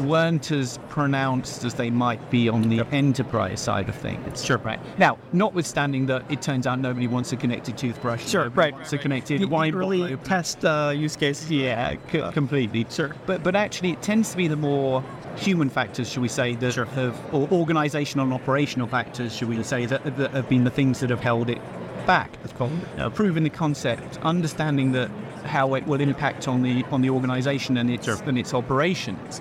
[0.00, 2.92] weren't as pronounced as they might be on the yep.
[2.92, 4.44] enterprise side of things.
[4.44, 4.58] Sure.
[4.58, 4.80] Right.
[4.98, 8.26] Now, notwithstanding that it turns out nobody wants a connected toothbrush.
[8.26, 8.48] Sure.
[8.50, 8.74] Right.
[8.92, 10.18] A connected the, wine early bottle.
[10.18, 11.48] test uh, use case.
[11.48, 12.86] Yeah, c- completely.
[12.90, 13.14] Sure.
[13.26, 15.04] But but actually, it tends to be the more
[15.36, 16.84] human factors, should we say, that sure.
[16.86, 21.00] have, or organizational and operational factors, should we say, that, that have been the things
[21.00, 21.60] that have held it
[22.06, 22.32] back.
[22.42, 25.10] That's called uh, proving the concept, understanding that
[25.44, 28.18] how it will impact on the on the organization and its sure.
[28.26, 29.40] and its operations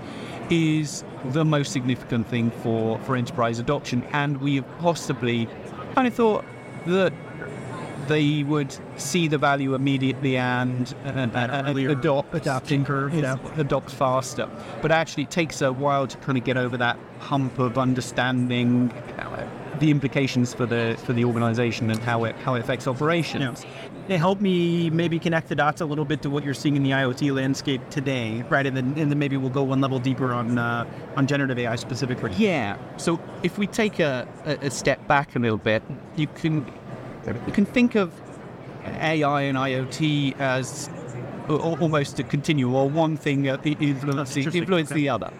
[0.49, 4.03] is the most significant thing for, for enterprise adoption.
[4.11, 5.47] And we possibly
[5.95, 6.45] kind of thought
[6.85, 7.13] that
[8.07, 13.37] they would see the value immediately and, and, and adopt, adapting curve, yeah.
[13.55, 14.49] adopt faster.
[14.81, 18.91] But actually, it takes a while to kind of get over that hump of understanding
[19.79, 23.63] the implications for the for the organization and how it how it affects operations.
[23.63, 23.89] Yeah.
[24.07, 26.83] They help me maybe connect the dots a little bit to what you're seeing in
[26.83, 28.65] the IoT landscape today, right?
[28.65, 31.75] And then, and then maybe we'll go one level deeper on uh, on generative AI
[31.75, 32.31] specifically.
[32.35, 32.77] Yeah.
[32.97, 35.83] So if we take a, a, a step back a little bit,
[36.15, 36.65] you can
[37.45, 38.11] you can think of
[38.85, 40.89] AI and IoT as
[41.47, 45.31] almost a continuum, or one thing influences influence the other.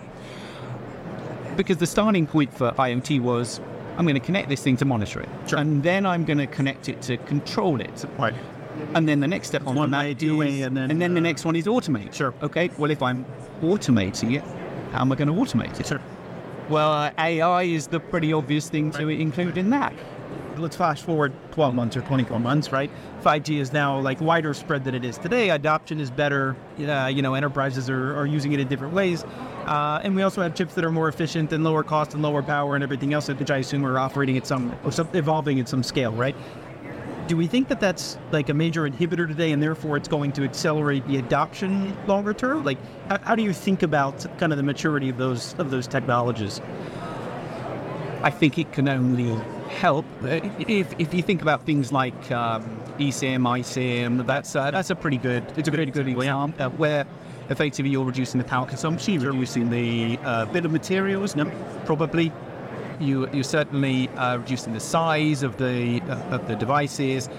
[1.56, 3.60] Because the starting point for IoT was
[4.00, 5.60] I'm going to connect this thing to monitor it, sure.
[5.60, 8.06] and then I'm going to connect it to control it.
[8.18, 8.34] Right.
[8.94, 11.22] And then the next step on one that is, and then, and then uh, the
[11.22, 12.14] next one is automate.
[12.14, 12.34] Sure.
[12.42, 12.70] Okay.
[12.78, 13.26] Well, if I'm
[13.62, 14.44] automating it,
[14.94, 15.88] how am I going to automate it?
[15.88, 16.02] Sure.
[16.70, 19.94] Well, uh, AI is the pretty obvious thing to include in that.
[20.56, 22.90] Let's fast forward 12 months or 24 months, right?
[23.22, 25.50] 5G is now like wider spread than it is today.
[25.50, 26.56] Adoption is better.
[26.80, 29.26] Uh, you know, enterprises are, are using it in different ways.
[29.70, 32.42] Uh, and we also have chips that are more efficient and lower cost and lower
[32.42, 35.70] power and everything else, which I assume are operating at some, or some evolving at
[35.70, 36.36] some scale, right?
[37.28, 40.44] Do we think that that's like a major inhibitor today, and therefore it's going to
[40.44, 42.64] accelerate the adoption longer term?
[42.66, 45.86] Like, how, how do you think about kind of the maturity of those of those
[45.86, 46.60] technologies?
[48.24, 49.40] I think it can only
[49.70, 52.64] help if, if you think about things like um,
[52.98, 54.26] eSIM, iSIM.
[54.26, 55.44] That's uh, that's a pretty good.
[55.56, 57.06] It's a pretty good example uh, where
[57.50, 61.46] effectively you're reducing the power consumption, you're reducing the uh, bit of materials, no,
[61.86, 62.32] probably.
[63.00, 67.30] You, you're certainly uh, reducing the size of the uh, of the devices.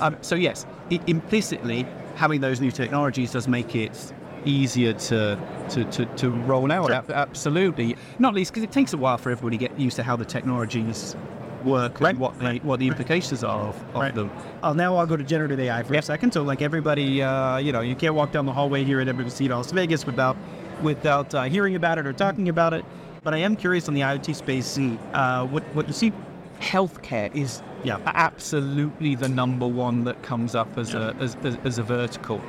[0.00, 1.84] Um, so yes, it, implicitly
[2.14, 4.12] having those new technologies does make it
[4.44, 5.36] easier to
[5.70, 6.86] to, to, to roll out.
[6.86, 7.02] Sure.
[7.12, 10.14] Absolutely, not least because it takes a while for everybody to get used to how
[10.14, 11.16] the technologies
[11.64, 12.10] work Right.
[12.10, 14.14] and what the, what the implications are of, of Right.
[14.14, 14.30] them.
[14.62, 16.32] Uh, now I'll go to generative AI for a second.
[16.32, 19.48] So, like everybody, uh, you know, you can't walk down the hallway here at MWC
[19.48, 20.36] Las Vegas without
[20.82, 22.84] without uh, hearing about it or talking about it.
[23.22, 24.78] But I am curious on the IoT space.
[24.78, 26.12] Uh, what what you see?
[26.60, 27.98] Healthcare is Yeah.
[28.06, 32.40] absolutely the number one that comes up as a as, as, as a vertical,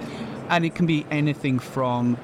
[0.50, 2.18] and it can be anything from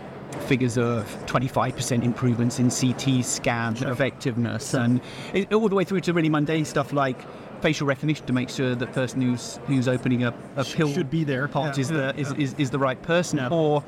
[0.48, 5.02] figures of 25% improvements in CT scan effectiveness and
[5.34, 7.18] it, all the way through to really mundane stuff like
[7.62, 11.24] facial recognition to make sure that person who's who's opening a, a pill should be
[11.24, 11.48] there.
[11.48, 11.82] pot Yeah.
[11.82, 13.50] is the is, is, is the right person Yeah.
[13.50, 13.84] or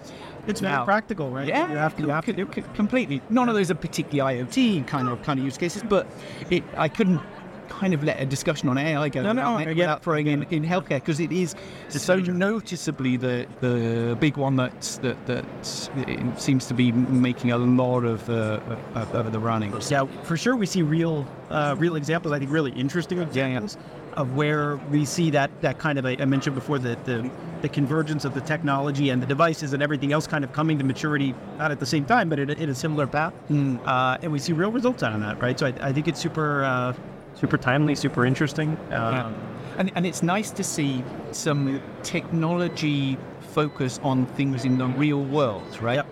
[0.48, 1.48] It's very now- practical, right?
[1.48, 2.02] Yeah, you have to.
[2.04, 2.46] You have to.
[2.74, 3.22] completely.
[3.30, 6.08] None of those are particularly IoT kind of kind of use cases, but
[6.50, 7.22] it, I couldn't
[7.70, 10.04] kind of let a discussion on AI go No, no, without, get without it.
[10.04, 11.56] throwing in, in healthcare because it is
[11.90, 18.04] so noticeably the the big one that's, that that seems to be making a lot
[18.04, 18.62] of the
[18.96, 19.74] of, of the running.
[19.90, 22.34] Yeah, for sure, we see real, uh, real examples.
[22.34, 23.78] I think really interesting examples
[24.14, 26.06] of where we see that that kind of.
[26.06, 27.30] I I mentioned before the, the
[27.62, 30.84] the convergence of the technology and the devices and everything else kind of coming to
[30.86, 33.34] maturity, not at the same time, but in a, in a similar path.
[33.52, 35.60] Uh, and we see real results out of that, right?
[35.60, 36.94] So I, I think it's super, uh,
[37.40, 38.78] super timely, super interesting.
[38.92, 39.36] Um,
[39.78, 43.18] And, and it's nice to see some technology
[43.54, 45.96] focus on things in the real world, right?
[45.96, 46.06] Yep.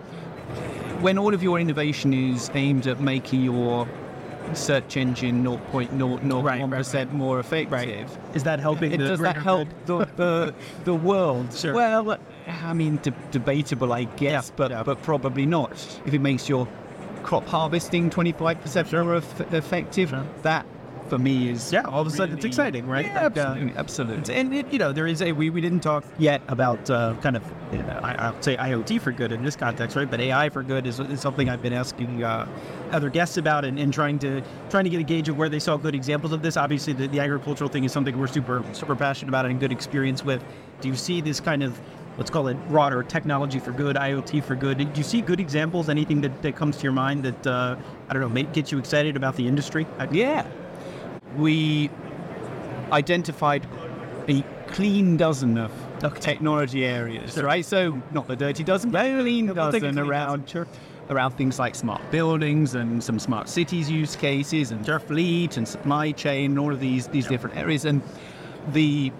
[1.02, 3.86] When all of your innovation is aimed at making your
[4.54, 8.92] search engine 0.001% more effective, Is that helping?
[8.92, 10.54] it, the does that help the, the,
[10.84, 11.52] the world?
[11.52, 11.74] Sure.
[11.74, 12.16] Well,
[12.64, 14.82] I mean, de- debatable, I guess, Yeah, but, yeah.
[14.82, 15.72] but probably not.
[16.06, 16.66] If it makes your
[17.22, 20.64] crop harvesting 25% more eff- effective, that
[21.08, 23.06] for me is Yeah, all of a sudden it's exciting, right?
[23.06, 24.34] Yeah, Like, uh, absolutely, absolutely.
[24.34, 27.36] And it, you know, there is a we, we didn't talk yet about uh, kind
[27.36, 27.42] of
[27.72, 30.10] you know, I, I would say IoT for good in this context, right?
[30.10, 32.48] But AI for good is, is something I've been asking uh,
[32.92, 35.58] other guests about and, and trying to trying to get a gauge of where they
[35.58, 36.56] saw good examples of this.
[36.56, 40.24] Obviously, the, the agricultural thing is something we're super super passionate about and good experience
[40.24, 40.42] with.
[40.80, 41.78] Do you see this kind of
[42.18, 44.78] let's call it broader technology for good, IoT for good?
[44.78, 45.88] Do you see good examples?
[45.88, 47.76] Anything that, that comes to your mind that uh,
[48.08, 49.86] I don't know, make, get you excited about the industry?
[49.98, 50.46] I, Yeah.
[51.36, 51.90] We
[52.90, 53.66] identified
[54.28, 55.72] a clean dozen of
[56.20, 57.64] technology areas, right?
[57.64, 60.46] So not the dirty dozen, but a clean We'll take a dozen clean around dozen,
[60.46, 60.66] sure.
[61.10, 66.12] around things like smart buildings and some smart cities use cases and fleet and supply
[66.12, 68.02] chain and all of these these different areas and
[68.68, 69.12] the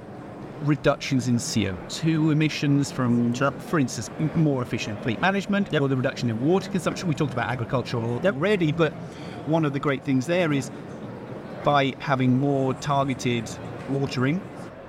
[0.63, 6.41] reductions in CO2 emissions from, for instance, more efficient fleet management or the reduction in
[6.45, 7.09] water consumption.
[7.09, 8.93] We talked about agriculture already, but
[9.47, 10.71] one of the great things there is
[11.69, 13.47] by having more targeted
[13.91, 14.41] watering,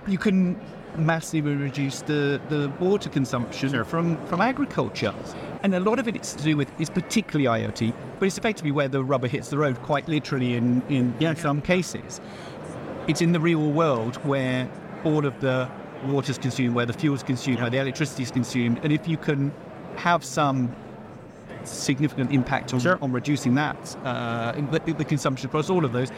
[0.08, 0.58] you can
[0.96, 5.14] massively reduce the, the water consumption from, from agriculture.
[5.62, 8.72] And a lot of it is to do with, is particularly IoT, but it's effectively
[8.72, 12.22] where the rubber hits the road, quite literally in, in some cases.
[13.10, 14.70] It's in the real world where
[15.04, 15.70] all of the
[16.06, 18.80] water is consumed, where the fuel is consumed, where the electricity is consumed.
[18.84, 19.52] And if you can
[19.98, 20.74] have some
[21.66, 22.98] significant impact on, Sure.
[23.02, 26.10] on reducing that, uh, the, the consumption across all of those,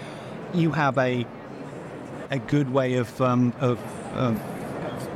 [0.53, 1.25] you have a
[2.29, 3.79] a good way of um, of,
[4.15, 4.39] of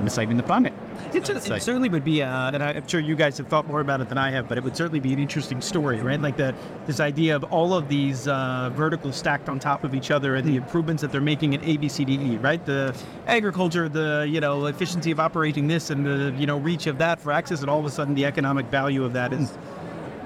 [0.08, 0.74] saving the planet.
[1.14, 4.02] It, it certainly would be, uh, and I'm sure you guys have thought more about
[4.02, 6.22] it than I have, but it would certainly be an interesting story, right?
[6.22, 6.54] Like the
[6.88, 10.46] this idea of all of these uh, verticals stacked on top of each other and
[10.48, 12.64] the improvements that they're making in ABCDE, right?
[12.66, 12.96] The
[13.28, 17.22] agriculture, the you know efficiency of operating this, and the you know reach of that
[17.22, 19.58] for access, and all of a sudden the economic value of that is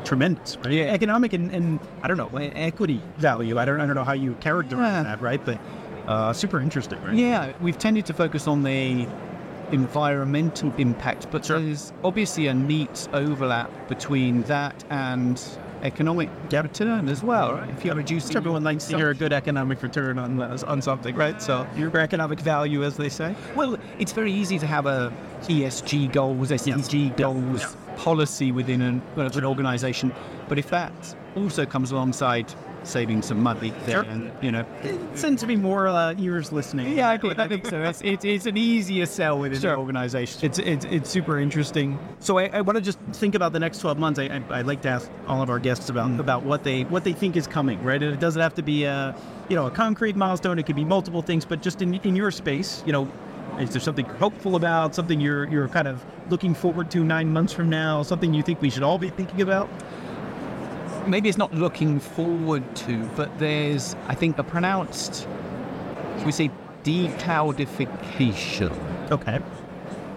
[0.06, 0.72] tremendous, right?
[0.72, 0.84] Yeah.
[0.86, 3.58] Economic and, and I don't know equity value.
[3.58, 5.04] I don't I don't know how you characterize yeah.
[5.04, 5.44] that, right?
[5.44, 5.60] But
[6.08, 7.16] uh, super interesting, right?
[7.16, 9.08] Yeah, we've tended to focus on the
[9.72, 11.60] environmental impact, but sure.
[11.60, 15.42] there's obviously a neat overlap between that and
[15.84, 17.70] economic return as well, right?
[17.70, 21.42] If you're reducing, everyone likes to hear a good economic return on on something, right?
[21.42, 23.36] So your economic value, as they say.
[23.56, 27.89] Well, it's very easy to have a ESG goals, SDG goals yeah.
[28.00, 30.14] Policy within an, an organization,
[30.48, 30.94] but if that
[31.36, 32.52] also comes alongside
[32.84, 34.06] saving some money there.
[34.06, 34.32] Sure.
[34.42, 36.98] you know, it tends to be more uh, ears listening.
[36.98, 37.82] Yeah, I, I think so.
[37.84, 39.74] It's, it's, it's, an easier sell within sure.
[39.74, 40.46] the organization.
[40.46, 42.00] It's, it's, it's super interesting.
[42.20, 44.18] So I, I want to just think about the next 12 months.
[44.18, 46.20] I, I, I like to ask all of our guests about mm.
[46.20, 47.84] about what they what they think is coming.
[47.84, 49.16] Right, and it doesn't have to be a
[49.50, 50.58] you know a concrete milestone.
[50.58, 53.12] It could be multiple things, but just in in your space, you know.
[53.60, 54.96] Is there something hopeful about?
[54.96, 58.04] Something you're you're kind of looking forward to nine months from now?
[58.04, 59.70] Something you think we should all be thinking about?
[61.10, 65.28] maybe it's not looking forward to, but there's, I think, a pronounced,
[66.26, 66.50] we say,
[66.84, 68.72] decloudification.
[69.12, 69.40] Okay.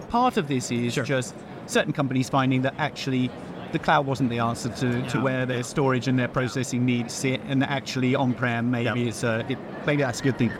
[0.09, 1.03] Part of this is sure.
[1.03, 3.29] just certain companies finding that actually
[3.71, 5.07] the cloud wasn't the answer to, yeah.
[5.07, 9.07] to where their storage and their processing needs sit, and actually on-prem maybe yeah.
[9.07, 10.51] it's a, it, maybe that's a good thing.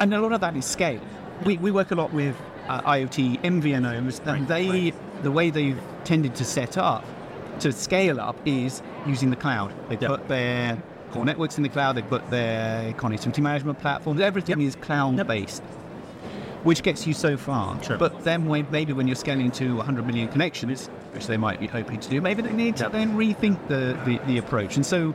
[0.00, 1.00] And a lot of that is scale.
[1.44, 2.36] We, we work a lot with
[2.68, 5.22] uh, IoT MVNOs, and they right.
[5.22, 7.04] the way they've tended to set up
[7.60, 9.72] to scale up is using the cloud.
[9.88, 10.10] They yep.
[10.10, 14.68] put their core networks in the cloud, they put their connectivity management platforms, everything yep.
[14.68, 15.62] is cloud based.
[16.64, 17.82] Which gets you so far.
[17.82, 17.98] Sure.
[17.98, 21.66] But then when, maybe when you're scaling to 100 million connections, which they might be
[21.66, 24.76] hoping to do, maybe they need to then rethink the, the, the approach.
[24.76, 25.12] And so,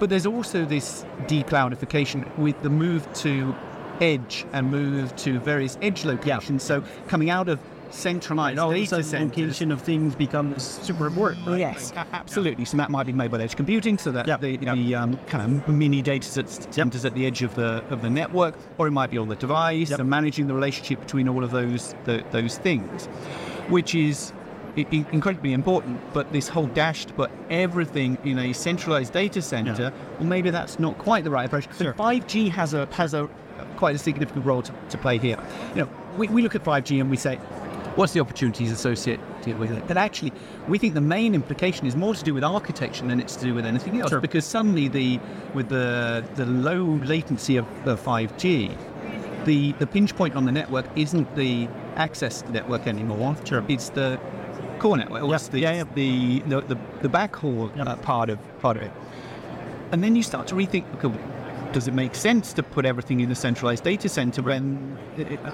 [0.00, 3.54] but there's also this decloudification with the move to
[4.00, 6.62] edge and move to various edge locations.
[6.62, 11.46] So coming out of centralized all data location of things becomes super important.
[11.46, 11.60] Right?
[11.60, 12.64] Yes, absolutely.
[12.64, 14.40] So that might be mobile edge computing, so that yep.
[14.40, 14.76] the, yep.
[14.76, 17.12] the um, kind of mini data centers yep.
[17.12, 19.90] at the edge of the of the network, or it might be on the device,
[19.90, 23.06] and managing the relationship between all of those the, those things,
[23.68, 24.32] which is
[24.76, 29.90] incredibly important, but this whole dashed but everything in a centralized data center, yeah.
[30.18, 31.66] well, maybe that's not quite the right approach.
[31.76, 31.94] Sure.
[31.94, 33.28] 5G has a has a
[33.76, 35.38] quite a significant role to, to play here.
[35.74, 37.38] You know, we, we look at 5G and we say,
[37.98, 39.20] what's the opportunities associated
[39.58, 39.86] with it?
[39.88, 40.32] But actually,
[40.68, 43.54] we think the main implication is more to do with architecture than it's to do
[43.54, 44.10] with anything else.
[44.10, 44.20] Sure.
[44.20, 45.20] Because suddenly, the
[45.54, 48.76] with the the low latency of the 5G,
[49.44, 53.36] the the pinch point on the network isn't the access network anymore.
[53.44, 53.64] Sure.
[53.68, 54.18] It's the
[54.78, 55.28] core network.
[55.28, 55.40] Yep.
[55.50, 55.84] The, yeah, yeah.
[55.94, 57.86] the, the the the backhaul yep.
[57.86, 58.92] uh, part of part of it.
[59.90, 60.84] And then you start to rethink
[61.72, 64.98] does it make sense to put everything in a centralized data center when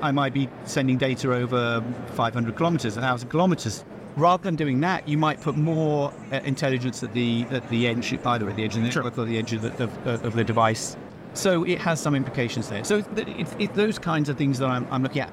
[0.02, 1.82] I might be sending data over
[2.14, 3.84] 500 kilometers, 1,000 kilometers?
[4.16, 8.12] Rather than doing that, you might put more uh, intelligence at the at the edge,
[8.24, 10.44] either at the edge of the network or the edge of the, of, of the
[10.44, 10.96] device.
[11.32, 12.84] So it has some implications there.
[12.84, 15.32] So it's, it's those kinds of things that I'm, I'm, looking at.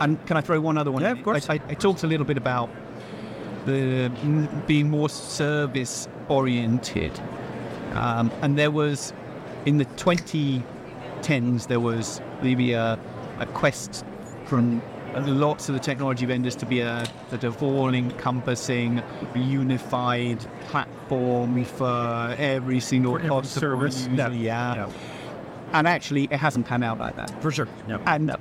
[0.00, 1.02] And can I throw one other one?
[1.02, 1.48] Yeah, of course.
[1.48, 2.68] I, I, I talked a little bit about
[3.64, 4.10] the
[4.66, 7.12] being more service oriented,
[7.92, 9.12] um, and there was
[9.66, 12.98] in the 2010s, there was maybe a,
[13.38, 14.04] a quest
[14.46, 14.82] from
[15.14, 19.02] lots of the technology vendors to be a sort of all-encompassing,
[19.34, 20.38] unified
[20.68, 24.08] platform for every single for service.
[24.12, 24.30] Yeah.
[24.30, 24.90] yeah.
[25.72, 27.42] And actually, it hasn't panned out like that.
[27.42, 27.68] For sure.
[28.06, 28.34] And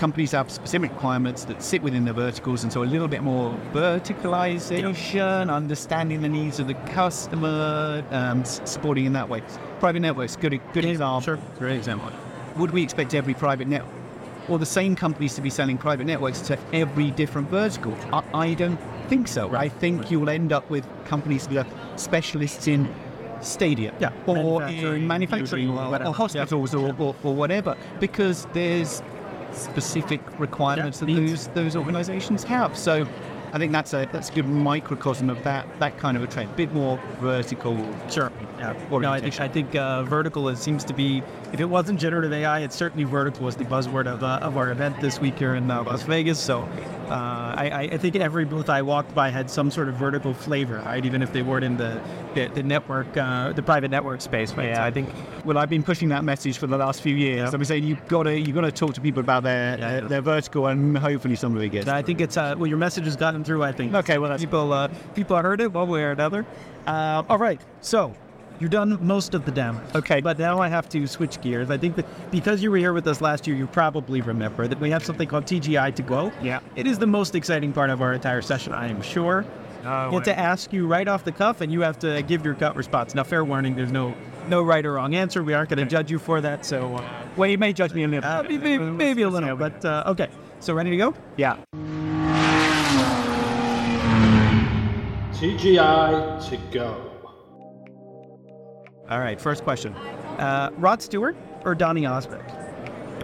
[0.00, 3.54] companies have specific requirements that sit within their verticals, and so a little bit more
[3.74, 9.42] verticalization, understanding the needs of the customer, um, supporting in that way.
[9.78, 11.20] Private networks, good, good example.
[11.20, 12.10] Sure, great example.
[12.56, 13.94] Would we expect every private network
[14.48, 17.94] or the same companies to be selling private networks to every different vertical?
[18.10, 19.50] I, I don't think so.
[19.50, 19.64] Right.
[19.64, 22.92] I think you'll end up with companies that are specialists in
[23.42, 26.80] stadium yeah, or in manufacturing or, or hospitals yeah.
[26.80, 29.02] or, or, or, whatever because there's
[29.52, 32.76] specific requirements yeah, that those those organisations have.
[32.76, 33.06] So
[33.52, 36.50] I think that's a that's a good microcosm of that that kind of a trend.
[36.50, 37.76] A bit more vertical.
[38.08, 38.30] Sure.
[38.58, 38.74] Yeah.
[38.90, 41.22] No, I think I think uh, vertical is, seems to be.
[41.52, 44.70] If it wasn't generative AI, it's certainly vertical was the buzzword of uh, of our
[44.70, 46.38] event this week here in uh, Las Vegas.
[46.38, 46.68] So
[47.10, 50.80] Uh, I, I, think every booth I walked by had some sort of vertical flavor,
[50.86, 51.04] right?
[51.04, 52.00] Even if they weren't in the
[52.34, 54.52] the, the network, uh, the private network space.
[54.52, 54.68] Right?
[54.68, 55.08] Yeah, I think.
[55.44, 57.52] Well, I've been pushing that message for the last few years.
[57.52, 60.00] I've been saying you've got to you've got to talk to people about their yeah.
[60.00, 61.88] their vertical, and hopefully somebody gets.
[61.88, 63.62] I think it's uh, well, your message has gotten through.
[63.62, 63.94] I think.
[63.94, 66.46] Okay, well, people uh, people heard it one way or another.
[66.86, 68.14] Uh, all right, so
[68.60, 69.82] You've done most of the damage.
[69.94, 70.20] Okay.
[70.20, 71.70] But now I have to switch gears.
[71.70, 74.78] I think that because you were here with us last year, you probably remember that
[74.78, 76.30] we have something called TGI to go.
[76.42, 76.60] Yeah.
[76.76, 79.46] It is the most exciting part of our entire session, I am sure.
[79.82, 82.52] Oh, get to ask you right off the cuff, and you have to give your
[82.52, 83.14] gut response.
[83.14, 84.14] Now, fair warning, there's no
[84.46, 85.42] no right or wrong answer.
[85.42, 86.66] We aren't going to judge you for that.
[86.66, 88.28] So, uh, well, you may judge me a little.
[88.28, 90.28] Uh, maybe, maybe, a little, but uh, okay.
[90.58, 91.14] So, ready to go?
[91.38, 91.56] Yeah.
[95.40, 97.10] TGI to go.
[99.08, 99.94] All right, first question.
[99.94, 101.34] Uh, Rod Stewart
[101.64, 102.44] or Donny Osmond?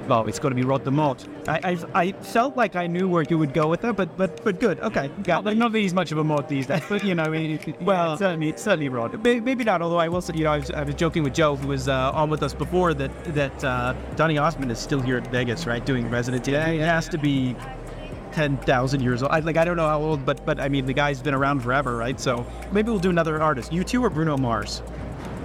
[0.08, 1.22] Well, it's got to be Rod the Mod.
[1.46, 4.42] I, I, I felt like I knew where you would go with that, but but
[4.42, 4.80] but good.
[4.80, 7.30] Okay, got well, not that he's much of a mod these days, but you know,
[7.82, 9.22] well, yeah, certainly certainly Rod.
[9.22, 9.82] Maybe not.
[9.82, 11.86] Although I will say, you know, I was, I was joking with Joe, who was
[11.86, 15.66] uh, on with us before, that that uh, Donny Osmond is still here at Vegas,
[15.66, 16.52] right, doing residency.
[16.52, 17.54] Yeah, it has to be
[18.36, 19.32] ten thousand years old.
[19.32, 21.60] I, like I don't know how old, but but I mean the guy's been around
[21.60, 22.20] forever, right?
[22.20, 23.72] So maybe we'll do another artist.
[23.72, 24.82] U2 or Bruno Mars?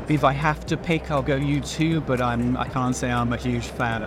[0.09, 3.37] If I have to pick, I'll go U2, but I'm I can't say I'm a
[3.37, 4.03] huge fan.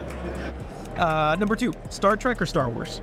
[0.98, 3.00] Uh, number two, Star Trek or Star Wars?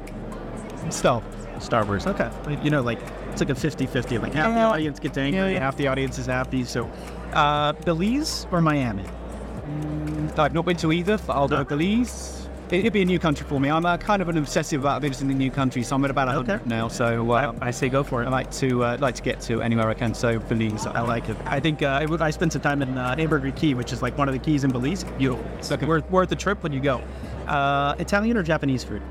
[0.92, 1.24] Star
[1.60, 2.06] Star Wars.
[2.06, 2.30] Okay.
[2.64, 3.00] You know, like
[3.32, 4.22] it's like a 50-50.
[4.22, 5.60] Like half the audience gets angry, yeah, yeah.
[5.60, 6.64] half the audience is happy.
[6.64, 6.92] So,
[7.34, 9.04] uh, Belize or Miami?
[9.04, 11.18] Mm, I've not been to either.
[11.18, 12.41] but I'll go Belize
[12.80, 13.70] it'd be a new country for me.
[13.70, 16.54] I'm uh, kind of an obsessive about visiting new countries, so I'm at about 100
[16.54, 16.70] okay.
[16.70, 16.88] now.
[16.88, 18.28] So uh, I, I, say go for it.
[18.28, 20.14] I like to uh, like to get to anywhere I can.
[20.14, 21.38] So Belize, I like it.
[21.46, 24.18] I think uh, I, I spent some time in uh, Ambergris Caye, which is like
[24.18, 25.04] one of the keys in Belize.
[25.18, 25.46] Beautiful.
[25.58, 25.86] It's okay.
[25.86, 27.02] worth worth the trip when you go.
[27.48, 29.02] Uh, Italian or Japanese food?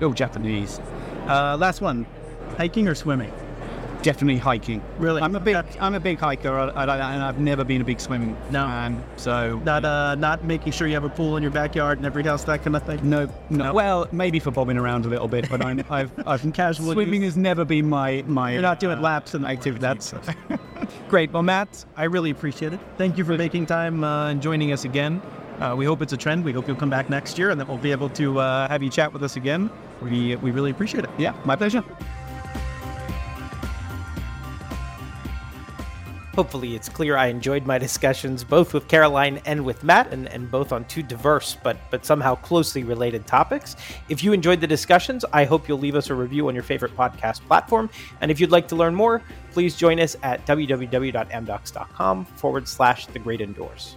[0.00, 0.80] Oh, Japanese.
[1.26, 2.06] last one,
[2.56, 3.32] hiking or swimming?
[4.08, 4.82] Definitely hiking.
[4.98, 8.34] Really, I'm a big I'm a big hiker, and I've never been a big swimming
[8.50, 8.64] no.
[8.64, 9.04] fan.
[9.16, 12.22] So not uh, not making sure you have a pool in your backyard and every
[12.22, 13.00] house, that kind of thing.
[13.08, 13.64] No, no.
[13.64, 13.72] no.
[13.74, 16.92] Well, maybe for bobbing around a little bit, but I'm, I've I've casual.
[16.92, 18.52] Swimming has never been my my.
[18.52, 19.82] You're not doing uh, laps and activity.
[19.82, 20.14] That's
[21.08, 21.30] great.
[21.30, 22.80] Well, Matt, I really appreciate it.
[22.96, 25.20] Thank you for making time uh, and joining us again.
[25.60, 26.46] Uh, we hope it's a trend.
[26.46, 28.82] We hope you'll come back next year, and then we'll be able to uh, have
[28.82, 29.70] you chat with us again.
[30.00, 31.10] We we really appreciate it.
[31.18, 31.84] Yeah, my pleasure.
[36.38, 40.48] Hopefully it's clear I enjoyed my discussions both with Caroline and with Matt, and, and
[40.48, 43.74] both on two diverse but but somehow closely related topics.
[44.08, 46.96] If you enjoyed the discussions, I hope you'll leave us a review on your favorite
[46.96, 47.90] podcast platform.
[48.20, 49.20] And if you'd like to learn more,
[49.50, 53.96] please join us at www.amdocs.com forward slash the great indoors.